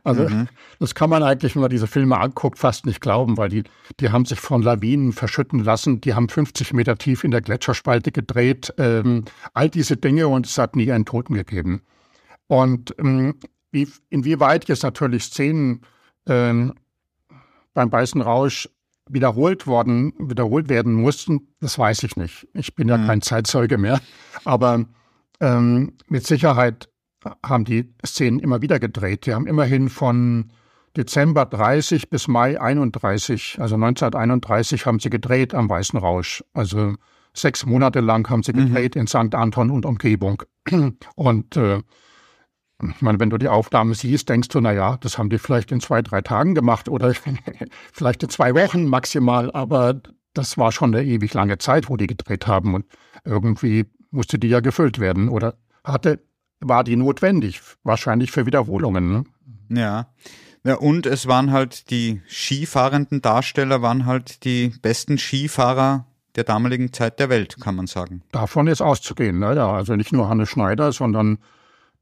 Also 0.06 0.28
mhm. 0.28 0.48
das 0.80 0.94
kann 0.94 1.08
man 1.08 1.22
eigentlich, 1.22 1.54
wenn 1.54 1.62
man 1.62 1.70
diese 1.70 1.86
Filme 1.86 2.20
anguckt, 2.20 2.58
fast 2.58 2.84
nicht 2.84 3.00
glauben, 3.00 3.38
weil 3.38 3.48
die, 3.48 3.64
die 4.00 4.10
haben 4.10 4.26
sich 4.26 4.38
von 4.38 4.60
Lawinen 4.60 5.14
verschütten 5.14 5.64
lassen, 5.64 6.02
die 6.02 6.12
haben 6.12 6.28
50 6.28 6.74
Meter 6.74 6.98
tief 6.98 7.24
in 7.24 7.30
der 7.30 7.40
Gletscherspalte 7.40 8.12
gedreht, 8.12 8.74
ähm, 8.76 9.24
all 9.54 9.70
diese 9.70 9.96
Dinge 9.96 10.28
und 10.28 10.44
es 10.44 10.58
hat 10.58 10.76
nie 10.76 10.92
einen 10.92 11.06
Toten 11.06 11.32
gegeben. 11.32 11.80
Und 12.48 12.94
ähm, 12.98 13.36
wie, 13.70 13.88
inwieweit 14.10 14.68
jetzt 14.68 14.82
natürlich 14.82 15.22
Szenen 15.22 15.80
ähm, 16.26 16.74
beim 17.72 17.90
Weißen 17.90 18.20
Rausch 18.20 18.68
wiederholt 19.08 19.66
worden, 19.66 20.12
wiederholt 20.18 20.68
werden 20.68 20.94
mussten, 20.94 21.48
das 21.60 21.78
weiß 21.78 22.02
ich 22.04 22.16
nicht. 22.16 22.48
Ich 22.54 22.74
bin 22.74 22.88
ja 22.88 22.96
mhm. 22.96 23.06
kein 23.06 23.22
Zeitzeuge 23.22 23.78
mehr. 23.78 24.00
Aber 24.44 24.84
ähm, 25.40 25.92
mit 26.08 26.26
Sicherheit 26.26 26.88
haben 27.44 27.64
die 27.64 27.94
Szenen 28.04 28.38
immer 28.38 28.62
wieder 28.62 28.78
gedreht. 28.78 29.26
Die 29.26 29.34
haben 29.34 29.46
immerhin 29.46 29.88
von 29.88 30.52
Dezember 30.96 31.44
30 31.46 32.08
bis 32.08 32.28
Mai 32.28 32.60
31, 32.60 33.56
also 33.58 33.74
1931 33.74 34.86
haben 34.86 35.00
sie 35.00 35.10
gedreht 35.10 35.54
am 35.54 35.68
Weißen 35.68 35.98
Rausch. 35.98 36.44
Also 36.52 36.94
sechs 37.34 37.66
Monate 37.66 38.00
lang 38.00 38.28
haben 38.30 38.42
sie 38.42 38.52
mhm. 38.52 38.68
gedreht 38.68 38.94
mhm. 38.94 39.02
in 39.02 39.06
St. 39.08 39.34
Anton 39.34 39.70
und 39.70 39.84
Umgebung. 39.84 40.42
Und 41.16 41.56
äh, 41.56 41.82
ich 42.82 43.02
meine, 43.02 43.20
wenn 43.20 43.30
du 43.30 43.38
die 43.38 43.48
Aufnahme 43.48 43.94
siehst, 43.94 44.28
denkst 44.28 44.48
du, 44.48 44.60
na 44.60 44.72
ja, 44.72 44.96
das 44.98 45.16
haben 45.16 45.30
die 45.30 45.38
vielleicht 45.38 45.70
in 45.72 45.80
zwei, 45.80 46.02
drei 46.02 46.22
Tagen 46.22 46.54
gemacht 46.54 46.88
oder 46.88 47.14
vielleicht 47.92 48.22
in 48.22 48.28
zwei 48.28 48.54
Wochen 48.54 48.86
maximal, 48.86 49.50
aber 49.52 50.00
das 50.32 50.58
war 50.58 50.72
schon 50.72 50.94
eine 50.94 51.04
ewig 51.04 51.32
lange 51.34 51.58
Zeit, 51.58 51.88
wo 51.88 51.96
die 51.96 52.08
gedreht 52.08 52.46
haben 52.46 52.74
und 52.74 52.86
irgendwie 53.24 53.86
musste 54.10 54.38
die 54.38 54.48
ja 54.48 54.60
gefüllt 54.60 54.98
werden 54.98 55.28
oder 55.28 55.54
hatte 55.84 56.20
war 56.60 56.84
die 56.84 56.96
notwendig, 56.96 57.60
wahrscheinlich 57.82 58.30
für 58.30 58.46
Wiederholungen. 58.46 59.12
Ne? 59.12 59.24
Ja. 59.68 60.08
Ja, 60.66 60.76
und 60.76 61.04
es 61.04 61.26
waren 61.26 61.52
halt 61.52 61.90
die 61.90 62.22
skifahrenden 62.26 63.20
Darsteller, 63.20 63.82
waren 63.82 64.06
halt 64.06 64.44
die 64.44 64.72
besten 64.80 65.18
Skifahrer 65.18 66.06
der 66.36 66.44
damaligen 66.44 66.92
Zeit 66.92 67.20
der 67.20 67.28
Welt, 67.28 67.58
kann 67.60 67.76
man 67.76 67.86
sagen. 67.86 68.22
Davon 68.32 68.66
ist 68.66 68.80
auszugehen, 68.80 69.38
ne? 69.38 69.54
ja, 69.54 69.70
also 69.70 69.94
nicht 69.94 70.12
nur 70.12 70.28
Hannes 70.28 70.48
Schneider, 70.48 70.90
sondern 70.92 71.38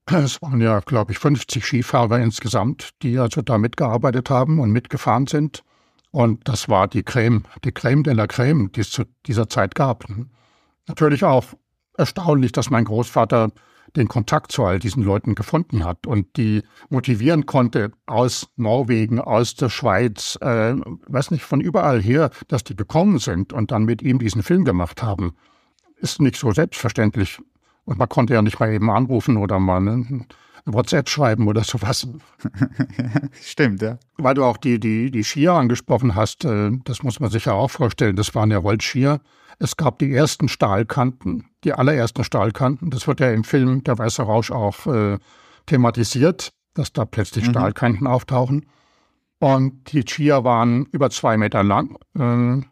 es 0.07 0.43
waren 0.43 0.61
ja, 0.61 0.81
glaube 0.81 1.13
ich, 1.13 1.19
50 1.19 1.65
Skifahrer 1.65 2.19
insgesamt, 2.19 2.91
die 3.03 3.19
also 3.19 3.43
da 3.43 3.59
mitgearbeitet 3.59 4.31
haben 4.31 4.59
und 4.59 4.71
mitgefahren 4.71 5.27
sind. 5.27 5.63
Und 6.11 6.47
das 6.47 6.69
war 6.69 6.89
die 6.89 7.03
Creme, 7.03 7.45
die 7.65 7.73
Creme 7.73 8.03
de 8.03 8.15
la 8.15 8.27
Creme, 8.27 8.71
die 8.73 8.81
es 8.81 8.91
zu 8.91 9.05
dieser 9.27 9.49
Zeit 9.49 9.75
gab. 9.75 10.05
Natürlich 10.87 11.25
auch 11.25 11.45
erstaunlich, 11.97 12.53
dass 12.53 12.71
mein 12.71 12.85
Großvater 12.85 13.51
den 13.97 14.09
Kontakt 14.09 14.53
zu 14.53 14.65
all 14.65 14.79
diesen 14.79 15.03
Leuten 15.03 15.35
gefunden 15.35 15.85
hat 15.85 16.07
und 16.07 16.37
die 16.37 16.63
motivieren 16.89 17.47
konnte 17.47 17.93
aus 18.07 18.49
Norwegen, 18.57 19.21
aus 19.21 19.55
der 19.55 19.69
Schweiz, 19.69 20.39
äh, 20.41 20.75
weiß 21.07 21.31
nicht, 21.31 21.45
von 21.45 21.61
überall 21.61 22.01
her, 22.01 22.31
dass 22.49 22.65
die 22.65 22.77
gekommen 22.77 23.19
sind 23.19 23.53
und 23.53 23.71
dann 23.71 23.85
mit 23.85 24.03
ihm 24.03 24.19
diesen 24.19 24.43
Film 24.43 24.65
gemacht 24.65 25.03
haben. 25.03 25.35
Ist 25.97 26.21
nicht 26.21 26.37
so 26.37 26.53
selbstverständlich. 26.53 27.39
Und 27.85 27.99
man 27.99 28.09
konnte 28.09 28.35
ja 28.35 28.43
nicht 28.43 28.61
mal 28.61 28.73
eben 28.73 28.91
anrufen 28.91 29.37
oder 29.37 29.59
mal 29.59 29.77
eine 29.79 30.27
WhatsApp 30.65 31.09
schreiben 31.09 31.49
oder 31.49 31.65
sowas. 31.65 32.07
Stimmt, 33.41 33.83
ja. 33.83 33.99
Weil 34.19 34.35
du 34.35 34.45
auch 34.45 34.57
die, 34.57 34.79
die, 34.79 35.11
die 35.11 35.25
Skier 35.25 35.55
angesprochen 35.55 36.15
hast, 36.15 36.45
äh, 36.45 36.71
das 36.85 37.03
muss 37.03 37.21
man 37.21 37.31
sich 37.31 37.47
ja 37.47 37.53
auch 37.53 37.71
vorstellen, 37.71 38.17
das 38.17 38.35
waren 38.35 38.51
ja 38.51 38.59
Rollskier. 38.59 39.21
Es 39.59 39.77
gab 39.77 39.99
die 39.99 40.13
ersten 40.13 40.49
Stahlkanten, 40.49 41.47
die 41.65 41.73
allerersten 41.73 42.25
Stahlkanten. 42.25 42.91
Das 42.91 43.07
wird 43.07 43.21
ja 43.21 43.31
im 43.31 43.45
Film 43.45 43.85
Der 43.85 43.99
Weiße 43.99 44.23
Rausch 44.23 44.51
auch 44.51 44.87
äh, 44.87 45.19
thematisiert, 45.67 46.53
dass 46.75 46.93
da 46.93 47.05
plötzlich 47.05 47.47
mhm. 47.47 47.51
Stahlkanten 47.51 48.07
auftauchen. 48.07 48.67
Und 49.39 49.93
die 49.93 50.05
Skier 50.09 50.45
waren 50.45 50.87
über 50.87 51.11
zwei 51.11 51.37
Meter 51.37 51.65
lang. 51.65 51.97
Äh, 52.17 52.65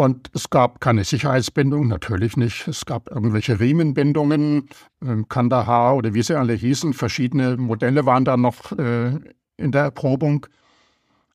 und 0.00 0.30
es 0.34 0.48
gab 0.48 0.80
keine 0.80 1.04
Sicherheitsbindung, 1.04 1.86
natürlich 1.86 2.38
nicht. 2.38 2.66
Es 2.66 2.86
gab 2.86 3.10
irgendwelche 3.10 3.60
Riemenbindungen, 3.60 4.70
äh, 5.04 5.22
Kandahar 5.28 5.94
oder 5.96 6.14
wie 6.14 6.22
sie 6.22 6.38
alle 6.38 6.54
hießen. 6.54 6.94
Verschiedene 6.94 7.58
Modelle 7.58 8.06
waren 8.06 8.24
da 8.24 8.38
noch 8.38 8.72
äh, 8.78 9.18
in 9.58 9.72
der 9.72 9.82
Erprobung. 9.82 10.46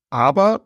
Aber 0.09 0.61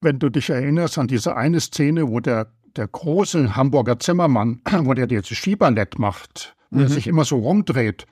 wenn 0.00 0.20
du 0.20 0.28
dich 0.28 0.50
erinnerst 0.50 0.98
an 0.98 1.08
diese 1.08 1.36
eine 1.36 1.60
Szene, 1.60 2.08
wo 2.08 2.20
der 2.20 2.52
der 2.76 2.86
große 2.86 3.56
Hamburger 3.56 3.98
Zimmermann, 3.98 4.60
wo 4.84 4.94
der 4.94 5.08
jetzt 5.08 5.34
Skiballett 5.34 5.98
macht, 5.98 6.54
wo 6.70 6.78
mhm. 6.78 6.84
er 6.84 6.88
sich 6.90 7.08
immer 7.08 7.24
so 7.24 7.38
rumdreht, 7.38 8.06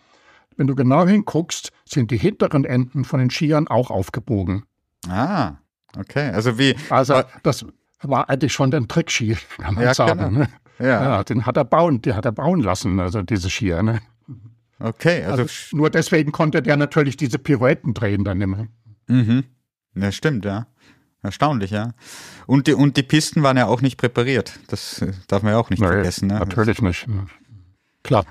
wenn 0.56 0.66
du 0.66 0.74
genau 0.74 1.06
hinguckst, 1.06 1.70
sind 1.84 2.10
die 2.10 2.18
hinteren 2.18 2.64
Enden 2.64 3.04
von 3.04 3.20
den 3.20 3.30
Skiern 3.30 3.68
auch 3.68 3.92
aufgebogen. 3.92 4.64
Ah, 5.08 5.52
okay. 5.96 6.30
Also 6.30 6.58
wie. 6.58 6.74
Also 6.90 7.22
das 7.44 7.64
war 8.02 8.28
eigentlich 8.28 8.52
schon 8.52 8.72
ein 8.72 8.88
Trickski, 8.88 9.36
kann 9.58 9.74
man 9.74 9.84
ja, 9.84 9.94
sagen. 9.94 10.18
Genau. 10.18 10.30
Ne? 10.30 10.48
Ja. 10.78 11.02
ja. 11.02 11.24
den 11.24 11.46
hat 11.46 11.56
er 11.56 11.64
bauen, 11.64 12.00
den 12.00 12.14
hat 12.14 12.24
er 12.24 12.32
bauen 12.32 12.60
lassen, 12.60 12.98
also 13.00 13.22
diese 13.22 13.50
Skier. 13.50 13.82
Ne? 13.82 14.00
Okay, 14.78 15.24
also, 15.24 15.42
also, 15.42 15.76
nur 15.76 15.90
deswegen 15.90 16.32
konnte 16.32 16.62
der 16.62 16.76
natürlich 16.76 17.16
diese 17.16 17.38
Pirouetten 17.38 17.92
drehen 17.92 18.24
dann 18.24 18.40
immer. 18.40 18.66
Mhm. 19.08 19.44
Ja, 19.94 20.10
stimmt, 20.10 20.44
ja. 20.44 20.66
Erstaunlich, 21.22 21.70
ja. 21.70 21.92
Und 22.46 22.66
die, 22.66 22.72
und 22.72 22.96
die 22.96 23.02
Pisten 23.02 23.42
waren 23.42 23.58
ja 23.58 23.66
auch 23.66 23.82
nicht 23.82 23.98
präpariert. 23.98 24.58
Das 24.68 25.02
äh, 25.02 25.12
darf 25.28 25.42
man 25.42 25.52
ja 25.52 25.58
auch 25.58 25.68
nicht 25.68 25.80
Nein, 25.80 25.92
vergessen. 25.92 26.28
Ne? 26.28 26.38
Natürlich 26.38 26.80
nicht. 26.80 27.06
Klar. 28.02 28.24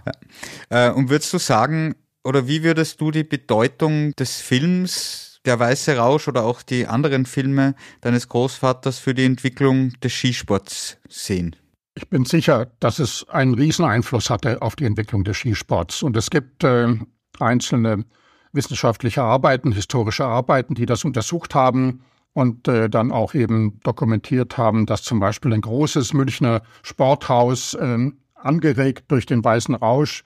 Ja. 0.71 0.87
Äh, 0.87 0.91
und 0.93 1.09
würdest 1.09 1.31
du 1.31 1.37
sagen, 1.37 1.95
oder 2.23 2.47
wie 2.47 2.63
würdest 2.63 2.99
du 2.99 3.11
die 3.11 3.23
Bedeutung 3.23 4.15
des 4.15 4.41
Films 4.41 5.28
Der 5.45 5.59
Weiße 5.59 5.95
Rausch 5.97 6.27
oder 6.27 6.43
auch 6.43 6.61
die 6.61 6.85
anderen 6.85 7.25
Filme 7.25 7.75
deines 8.01 8.27
Großvaters 8.27 8.99
für 8.99 9.13
die 9.13 9.25
Entwicklung 9.25 9.91
des 10.01 10.13
Skisports 10.13 10.97
sehen? 11.07 11.55
Ich 11.95 12.09
bin 12.09 12.25
sicher, 12.25 12.71
dass 12.79 12.99
es 12.99 13.27
einen 13.29 13.53
riesen 13.53 13.85
Einfluss 13.85 14.29
hatte 14.29 14.61
auf 14.61 14.75
die 14.75 14.85
Entwicklung 14.85 15.23
des 15.23 15.37
Skisports. 15.37 16.03
Und 16.03 16.17
es 16.17 16.29
gibt 16.29 16.63
äh, 16.63 16.95
einzelne 17.39 18.05
wissenschaftliche 18.51 19.21
Arbeiten, 19.21 19.71
historische 19.71 20.25
Arbeiten, 20.25 20.75
die 20.75 20.85
das 20.85 21.05
untersucht 21.05 21.55
haben 21.55 22.03
und 22.33 22.67
äh, 22.67 22.89
dann 22.89 23.11
auch 23.11 23.33
eben 23.33 23.79
dokumentiert 23.83 24.57
haben, 24.57 24.85
dass 24.85 25.03
zum 25.03 25.19
Beispiel 25.19 25.53
ein 25.53 25.61
großes 25.61 26.13
Münchner 26.13 26.61
Sporthaus 26.83 27.73
äh, 27.75 28.11
angeregt 28.35 29.05
durch 29.09 29.25
den 29.25 29.43
Weißen 29.43 29.75
Rausch 29.75 30.23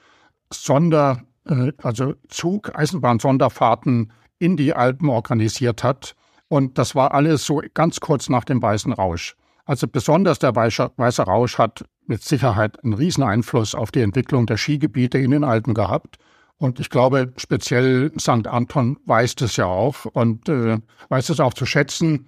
Sonder, 0.51 1.23
äh, 1.47 1.71
also 1.81 2.13
Zug, 2.29 2.77
Eisenbahn-Sonderfahrten 2.77 4.11
in 4.43 4.57
die 4.57 4.73
Alpen 4.73 5.07
organisiert 5.07 5.83
hat. 5.83 6.15
Und 6.49 6.77
das 6.77 6.95
war 6.95 7.13
alles 7.13 7.45
so 7.45 7.61
ganz 7.73 8.01
kurz 8.01 8.27
nach 8.27 8.43
dem 8.43 8.61
Weißen 8.61 8.91
Rausch. 8.91 9.35
Also 9.65 9.87
besonders 9.87 10.39
der 10.39 10.53
Weiße, 10.55 11.23
Rausch 11.23 11.57
hat 11.57 11.85
mit 12.05 12.21
Sicherheit 12.21 12.83
einen 12.83 12.93
riesen 12.93 13.23
Einfluss 13.23 13.73
auf 13.73 13.91
die 13.91 14.01
Entwicklung 14.01 14.45
der 14.45 14.57
Skigebiete 14.57 15.17
in 15.17 15.31
den 15.31 15.45
Alpen 15.45 15.73
gehabt. 15.73 16.17
Und 16.57 16.81
ich 16.81 16.89
glaube, 16.89 17.31
speziell 17.37 18.11
St. 18.19 18.47
Anton 18.47 18.97
weiß 19.05 19.35
das 19.35 19.55
ja 19.55 19.65
auch 19.65 20.05
und 20.05 20.49
äh, 20.49 20.79
weiß 21.07 21.29
es 21.29 21.39
auch 21.39 21.53
zu 21.53 21.65
schätzen. 21.65 22.27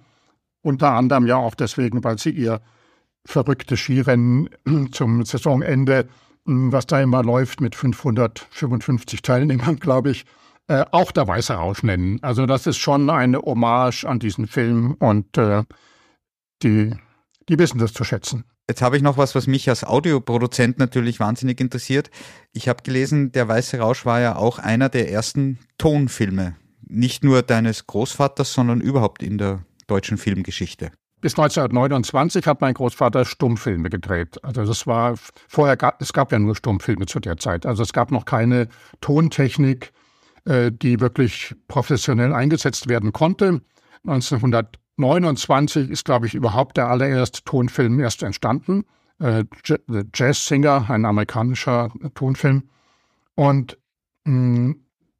Unter 0.62 0.92
anderem 0.92 1.26
ja 1.26 1.36
auch 1.36 1.54
deswegen, 1.54 2.02
weil 2.02 2.18
sie 2.18 2.30
ihr 2.30 2.62
verrücktes 3.26 3.78
Skirennen 3.78 4.48
zum 4.92 5.24
Saisonende, 5.26 6.08
hm, 6.46 6.72
was 6.72 6.86
da 6.86 7.02
immer 7.02 7.22
läuft 7.22 7.60
mit 7.60 7.74
555 7.74 9.20
Teilnehmern, 9.20 9.76
glaube 9.80 10.10
ich, 10.10 10.24
äh, 10.68 10.84
auch 10.90 11.12
der 11.12 11.28
Weiße 11.28 11.54
Rausch 11.54 11.82
nennen. 11.82 12.18
Also 12.22 12.46
das 12.46 12.66
ist 12.66 12.78
schon 12.78 13.10
eine 13.10 13.38
Hommage 13.38 14.04
an 14.04 14.18
diesen 14.18 14.46
Film 14.46 14.94
und 14.98 15.36
äh, 15.38 15.62
die, 16.62 16.94
die 17.48 17.58
wissen 17.58 17.78
das 17.78 17.92
zu 17.92 18.04
schätzen. 18.04 18.44
Jetzt 18.68 18.82
habe 18.82 18.96
ich 18.96 19.02
noch 19.02 19.16
was, 19.16 19.36
was 19.36 19.46
mich 19.46 19.68
als 19.68 19.84
Audioproduzent 19.84 20.78
natürlich 20.78 21.20
wahnsinnig 21.20 21.60
interessiert. 21.60 22.10
Ich 22.52 22.68
habe 22.68 22.82
gelesen, 22.82 23.30
der 23.30 23.46
Weiße 23.46 23.78
Rausch 23.78 24.04
war 24.04 24.20
ja 24.20 24.34
auch 24.34 24.58
einer 24.58 24.88
der 24.88 25.10
ersten 25.12 25.60
Tonfilme. 25.78 26.56
Nicht 26.88 27.22
nur 27.22 27.42
deines 27.42 27.86
Großvaters, 27.86 28.52
sondern 28.52 28.80
überhaupt 28.80 29.22
in 29.22 29.38
der 29.38 29.64
deutschen 29.86 30.18
Filmgeschichte. 30.18 30.90
Bis 31.20 31.32
1929 31.32 32.46
hat 32.46 32.60
mein 32.60 32.74
Großvater 32.74 33.24
Stummfilme 33.24 33.88
gedreht. 33.88 34.42
Also 34.44 34.64
das 34.64 34.86
war 34.86 35.14
vorher 35.48 35.76
gab 35.76 36.02
es 36.02 36.12
gab 36.12 36.30
ja 36.30 36.38
nur 36.38 36.56
Stummfilme 36.56 37.06
zu 37.06 37.20
der 37.20 37.36
Zeit. 37.36 37.66
Also 37.66 37.82
es 37.82 37.92
gab 37.92 38.10
noch 38.10 38.24
keine 38.24 38.68
Tontechnik, 39.00 39.92
die 40.46 41.00
wirklich 41.00 41.54
professionell 41.66 42.32
eingesetzt 42.32 42.88
werden 42.88 43.12
konnte. 43.12 43.62
1929 44.04 45.90
ist, 45.90 46.04
glaube 46.04 46.26
ich, 46.26 46.34
überhaupt 46.34 46.76
der 46.76 46.88
allererste 46.88 47.42
Tonfilm 47.42 47.98
erst 47.98 48.22
entstanden. 48.22 48.84
Äh, 49.18 49.44
The 49.64 50.02
Jazz 50.14 50.46
Singer, 50.46 50.88
ein 50.88 51.04
amerikanischer 51.04 51.90
Tonfilm. 52.14 52.68
Und 53.34 53.76
mh, 54.24 54.74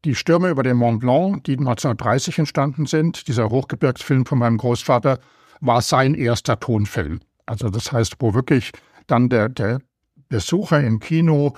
die 0.05 0.15
Stürme 0.15 0.51
über 0.51 0.63
den 0.63 0.77
Mont 0.77 1.01
Blanc, 1.01 1.43
die 1.45 1.55
1930 1.59 2.39
entstanden 2.39 2.87
sind, 2.87 3.27
dieser 3.27 3.51
Hochgebirgsfilm 3.51 4.25
von 4.25 4.39
meinem 4.39 4.57
Großvater, 4.59 5.19
war 5.61 5.83
sein 5.83 6.15
erster 6.15 6.61
Tonfilm. 6.61 7.21
Also 7.47 7.71
das 7.71 7.91
heißt, 7.91 8.17
wo 8.21 8.35
wirklich 8.35 8.71
dann 9.07 9.29
der, 9.29 9.49
der 9.49 9.81
Besucher 10.29 10.81
im 10.81 11.01
Kino 11.01 11.55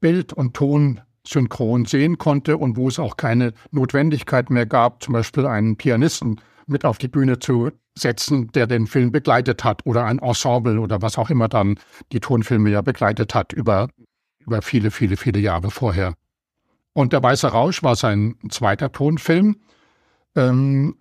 Bild 0.00 0.32
und 0.32 0.54
Ton 0.54 1.00
synchron 1.26 1.84
sehen 1.84 2.18
konnte 2.18 2.56
und 2.56 2.76
wo 2.76 2.88
es 2.88 2.98
auch 2.98 3.16
keine 3.16 3.52
Notwendigkeit 3.70 4.50
mehr 4.50 4.66
gab, 4.66 5.02
zum 5.02 5.14
Beispiel 5.14 5.46
einen 5.46 5.76
Pianisten 5.76 6.40
mit 6.66 6.84
auf 6.84 6.98
die 6.98 7.08
Bühne 7.08 7.38
zu 7.38 7.70
setzen, 7.96 8.50
der 8.52 8.66
den 8.66 8.86
Film 8.86 9.12
begleitet 9.12 9.64
hat 9.64 9.84
oder 9.84 10.04
ein 10.04 10.18
Ensemble 10.18 10.80
oder 10.80 11.02
was 11.02 11.18
auch 11.18 11.30
immer 11.30 11.48
dann 11.48 11.78
die 12.12 12.20
Tonfilme 12.20 12.70
ja 12.70 12.80
begleitet 12.80 13.34
hat 13.34 13.52
über, 13.52 13.88
über 14.40 14.62
viele, 14.62 14.90
viele, 14.90 15.16
viele 15.16 15.40
Jahre 15.40 15.70
vorher. 15.70 16.14
Und 16.94 17.12
der 17.12 17.22
Weiße 17.22 17.48
Rausch 17.48 17.82
war 17.82 17.96
sein 17.96 18.36
zweiter 18.50 18.92
Tonfilm. 18.92 19.56
Ähm, 20.34 20.96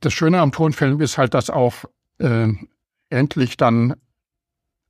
das 0.00 0.12
Schöne 0.12 0.40
am 0.40 0.52
Tonfilm 0.52 1.00
ist 1.00 1.18
halt, 1.18 1.34
dass 1.34 1.50
auch 1.50 1.84
äh, 2.18 2.48
endlich 3.10 3.56
dann 3.56 3.94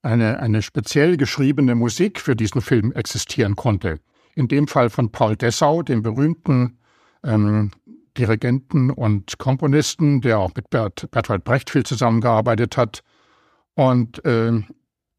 eine, 0.02 0.40
eine 0.40 0.62
speziell 0.62 1.16
geschriebene 1.16 1.74
Musik 1.74 2.20
für 2.20 2.36
diesen 2.36 2.60
Film 2.60 2.92
existieren 2.92 3.56
konnte. 3.56 4.00
In 4.34 4.48
dem 4.48 4.66
Fall 4.66 4.90
von 4.90 5.10
Paul 5.10 5.36
Dessau, 5.36 5.82
dem 5.82 6.02
berühmten 6.02 6.78
ähm, 7.22 7.70
Dirigenten 8.16 8.90
und 8.90 9.38
Komponisten, 9.38 10.20
der 10.20 10.38
auch 10.38 10.52
mit 10.54 10.70
Bert, 10.70 11.10
Bertolt 11.10 11.44
Brecht 11.44 11.70
viel 11.70 11.84
zusammengearbeitet 11.84 12.76
hat. 12.76 13.02
Und 13.74 14.24
äh, 14.24 14.62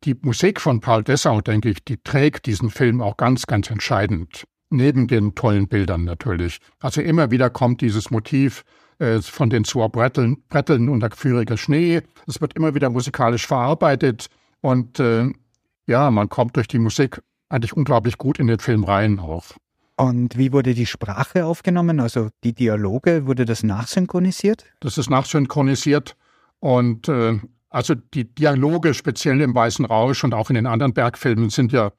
die 0.04 0.16
Musik 0.22 0.62
von 0.62 0.82
Paul 0.82 1.04
Dessau, 1.04 1.42
denke 1.42 1.70
ich, 1.70 1.84
die 1.84 1.98
trägt 1.98 2.46
diesen 2.46 2.70
Film 2.70 3.02
auch 3.02 3.18
ganz, 3.18 3.48
ganz 3.48 3.70
entscheidend. 3.70 4.46
Neben 4.70 5.08
den 5.08 5.36
tollen 5.36 5.68
Bildern 5.68 6.04
natürlich. 6.04 6.60
Also 6.80 7.02
immer 7.02 7.32
wieder 7.32 7.50
kommt 7.50 7.82
dieses 7.82 8.12
Motiv 8.12 8.64
äh, 9.00 9.22
von 9.22 9.50
den 9.50 9.64
Zur 9.64 9.90
Bretteln, 9.90 10.38
Bretteln 10.50 10.90
unter 10.90 11.10
führiger 11.12 11.58
Schnee. 11.58 12.02
Es 12.28 12.42
wird 12.42 12.56
immer 12.56 12.76
wieder 12.76 12.90
musikalisch 12.90 13.46
verarbeitet 13.46 14.28
und 14.62 15.00
äh, 15.00 15.32
ja, 15.86 16.10
man 16.12 16.30
kommt 16.30 16.56
durch 16.56 16.68
die 16.68 16.80
Musik 16.80 17.22
eigentlich 17.50 17.74
unglaublich 17.74 18.18
gut 18.18 18.40
in 18.40 18.48
den 18.48 18.60
Film 18.60 18.84
rein 18.84 19.20
auch. 19.20 19.46
Und 19.98 20.38
wie 20.38 20.52
wurde 20.52 20.74
die 20.74 20.86
Sprache 20.86 21.46
aufgenommen? 21.46 22.00
Also 22.00 22.30
die 22.44 22.54
Dialoge, 22.54 23.28
wurde 23.28 23.46
das 23.46 23.64
nachsynchronisiert? 23.64 24.66
Das 24.82 24.98
ist 24.98 25.10
nachsynchronisiert 25.10 26.18
und 26.60 27.08
äh, 27.08 27.40
also 27.70 27.96
die 27.96 28.26
Dialoge 28.26 28.94
speziell 28.94 29.40
im 29.42 29.56
Weißen 29.56 29.86
Rausch 29.86 30.24
und 30.24 30.34
auch 30.34 30.50
in 30.50 30.56
den 30.56 30.68
anderen 30.68 30.94
Bergfilmen 30.94 31.50
sind 31.50 31.72
ja 31.72 31.92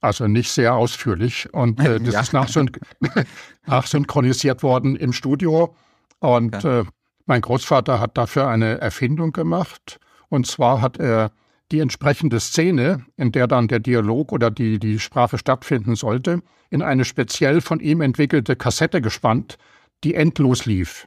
also 0.00 0.26
nicht 0.26 0.50
sehr 0.50 0.74
ausführlich 0.74 1.52
und 1.52 1.80
äh, 1.80 2.00
das 2.04 2.14
ja. 2.14 2.20
ist 2.20 2.32
nachsyn 2.32 2.70
nachsynchronisiert 3.66 4.62
worden 4.62 4.96
im 4.96 5.12
Studio 5.12 5.74
und 6.18 6.56
okay. 6.56 6.80
äh, 6.80 6.84
mein 7.26 7.40
Großvater 7.40 8.00
hat 8.00 8.16
dafür 8.16 8.48
eine 8.48 8.80
Erfindung 8.80 9.32
gemacht 9.32 10.00
und 10.28 10.46
zwar 10.46 10.80
hat 10.80 10.98
er 10.98 11.30
die 11.72 11.80
entsprechende 11.80 12.40
Szene, 12.40 13.04
in 13.16 13.32
der 13.32 13.46
dann 13.46 13.68
der 13.68 13.80
Dialog 13.80 14.32
oder 14.32 14.50
die, 14.50 14.78
die 14.78 14.98
Sprache 14.98 15.38
stattfinden 15.38 15.96
sollte, 15.96 16.42
in 16.70 16.82
eine 16.82 17.04
speziell 17.04 17.60
von 17.60 17.80
ihm 17.80 18.00
entwickelte 18.00 18.56
Kassette 18.56 19.00
gespannt, 19.00 19.58
die 20.04 20.14
endlos 20.14 20.66
lief. 20.66 21.06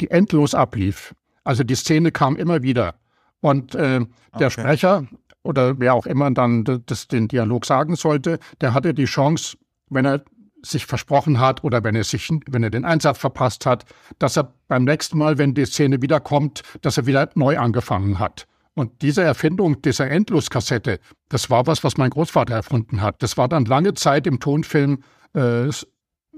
Die 0.00 0.10
endlos 0.10 0.54
ablief. 0.54 1.14
Also 1.44 1.64
die 1.64 1.74
Szene 1.74 2.12
kam 2.12 2.36
immer 2.36 2.62
wieder. 2.62 2.94
Und 3.40 3.74
äh, 3.74 4.00
der 4.38 4.46
okay. 4.46 4.50
Sprecher 4.50 5.06
oder 5.42 5.78
wer 5.78 5.94
auch 5.94 6.06
immer 6.06 6.30
dann 6.30 6.82
das, 6.86 7.08
den 7.08 7.28
Dialog 7.28 7.64
sagen 7.64 7.96
sollte, 7.96 8.38
der 8.60 8.74
hatte 8.74 8.94
die 8.94 9.04
Chance, 9.04 9.56
wenn 9.88 10.04
er 10.04 10.22
sich 10.62 10.86
versprochen 10.86 11.38
hat 11.38 11.62
oder 11.62 11.84
wenn 11.84 11.94
er 11.94 12.04
sich, 12.04 12.28
wenn 12.46 12.62
er 12.62 12.70
den 12.70 12.84
Einsatz 12.84 13.18
verpasst 13.18 13.64
hat, 13.64 13.84
dass 14.18 14.36
er 14.36 14.52
beim 14.66 14.84
nächsten 14.84 15.16
Mal, 15.18 15.38
wenn 15.38 15.54
die 15.54 15.66
Szene 15.66 16.02
wiederkommt, 16.02 16.62
dass 16.82 16.98
er 16.98 17.06
wieder 17.06 17.30
neu 17.34 17.58
angefangen 17.58 18.18
hat. 18.18 18.47
Und 18.78 19.02
diese 19.02 19.22
Erfindung 19.22 19.82
dieser 19.82 20.08
Endloskassette, 20.08 21.00
das 21.28 21.50
war 21.50 21.66
was, 21.66 21.82
was 21.82 21.96
mein 21.96 22.10
Großvater 22.10 22.54
erfunden 22.54 23.02
hat. 23.02 23.24
Das 23.24 23.36
war 23.36 23.48
dann 23.48 23.64
lange 23.64 23.94
Zeit 23.94 24.24
im 24.28 24.38
Tonfilm 24.38 25.02
äh, 25.34 25.68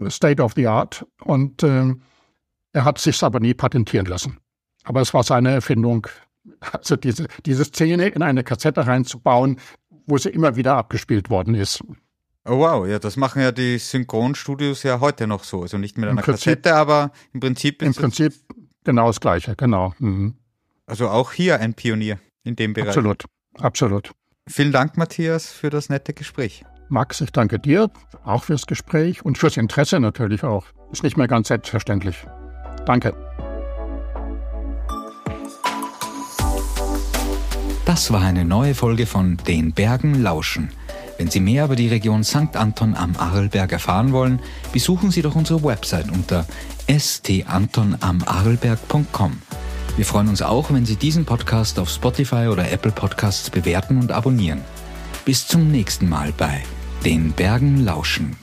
State 0.09 0.43
of 0.43 0.55
the 0.57 0.67
Art 0.67 1.05
und 1.23 1.63
äh, 1.63 1.95
er 2.73 2.85
hat 2.87 2.97
sich 2.97 3.23
aber 3.23 3.41
nie 3.41 3.53
patentieren 3.53 4.07
lassen. 4.07 4.39
Aber 4.85 5.03
es 5.03 5.13
war 5.13 5.23
seine 5.23 5.51
Erfindung, 5.51 6.07
also 6.73 6.97
diese, 6.97 7.27
diese 7.45 7.67
Szene 7.67 8.09
in 8.09 8.23
eine 8.23 8.43
Kassette 8.43 8.87
reinzubauen, 8.87 9.61
wo 10.07 10.17
sie 10.17 10.31
immer 10.31 10.57
wieder 10.57 10.77
abgespielt 10.77 11.29
worden 11.29 11.55
ist. 11.55 11.85
Oh 12.47 12.61
wow, 12.61 12.87
ja, 12.89 12.99
das 12.99 13.19
machen 13.19 13.43
ja 13.43 13.53
die 13.53 13.77
Synchronstudios 13.77 14.83
ja 14.83 15.01
heute 15.01 15.27
noch 15.27 15.45
so. 15.45 15.61
Also 15.61 15.77
nicht 15.77 15.99
mit 15.99 16.09
einer 16.09 16.23
Prinzip, 16.23 16.63
Kassette, 16.63 16.75
aber 16.75 17.13
im 17.35 17.41
Prinzip 17.41 17.83
ist 17.83 17.89
Im 17.89 17.95
Prinzip 18.03 18.33
genau 18.83 19.09
das 19.09 19.21
Gleiche, 19.21 19.57
genau. 19.57 19.93
Mhm. 19.99 20.37
Also 20.87 21.11
auch 21.11 21.33
hier 21.33 21.61
ein 21.61 21.75
Pionier 21.75 22.19
in 22.45 22.57
dem 22.57 22.73
Bereich. 22.73 22.89
Absolut, 22.89 23.25
absolut. 23.59 24.13
Vielen 24.49 24.73
Dank, 24.73 24.97
Matthias, 24.97 25.51
für 25.51 25.71
das 25.71 25.89
nette 25.89 26.13
Gespräch. 26.13 26.65
Max, 26.89 27.21
ich 27.21 27.31
danke 27.31 27.59
dir 27.59 27.91
auch 28.25 28.45
fürs 28.45 28.67
Gespräch 28.67 29.25
und 29.25 29.39
fürs 29.39 29.57
Interesse 29.57 30.01
natürlich 30.01 30.43
auch. 30.43 30.67
Ist 30.91 31.05
nicht 31.05 31.17
mehr 31.17 31.29
ganz 31.29 31.49
selbstverständlich. 31.49 32.17
Danke. 32.85 33.15
Das 37.87 38.13
war 38.13 38.23
eine 38.23 38.45
neue 38.45 38.75
Folge 38.75 39.07
von 39.07 39.37
Den 39.47 39.73
Bergen 39.73 40.23
lauschen. 40.23 40.71
Wenn 41.19 41.29
Sie 41.29 41.41
mehr 41.41 41.67
über 41.67 41.77
die 41.77 41.89
Region 41.89 42.25
St. 42.25 42.57
Anton 42.57 42.95
am 42.95 43.15
Arlberg 43.17 43.73
erfahren 43.73 44.13
wollen, 44.13 44.41
besuchen 44.73 45.11
Sie 45.11 45.23
doch 45.23 45.35
unsere 45.35 45.63
Website 45.63 46.11
unter 46.11 46.47
stantonamarlberg.com. 46.89 49.43
Wir 49.97 50.05
freuen 50.05 50.29
uns 50.29 50.43
auch, 50.43 50.73
wenn 50.73 50.87
Sie 50.87 50.97
diesen 50.97 51.25
Podcast 51.25 51.79
auf 51.79 51.91
Spotify 51.91 52.49
oder 52.49 52.71
Apple 52.71 52.93
Podcasts 52.93 53.51
bewerten 53.51 53.99
und 53.99 54.13
abonnieren. 54.13 54.63
Bis 55.25 55.47
zum 55.47 55.71
nächsten 55.71 56.09
Mal 56.09 56.33
bei 56.37 56.63
Den 57.05 57.33
Bergen 57.33 57.85
lauschen. 57.85 58.40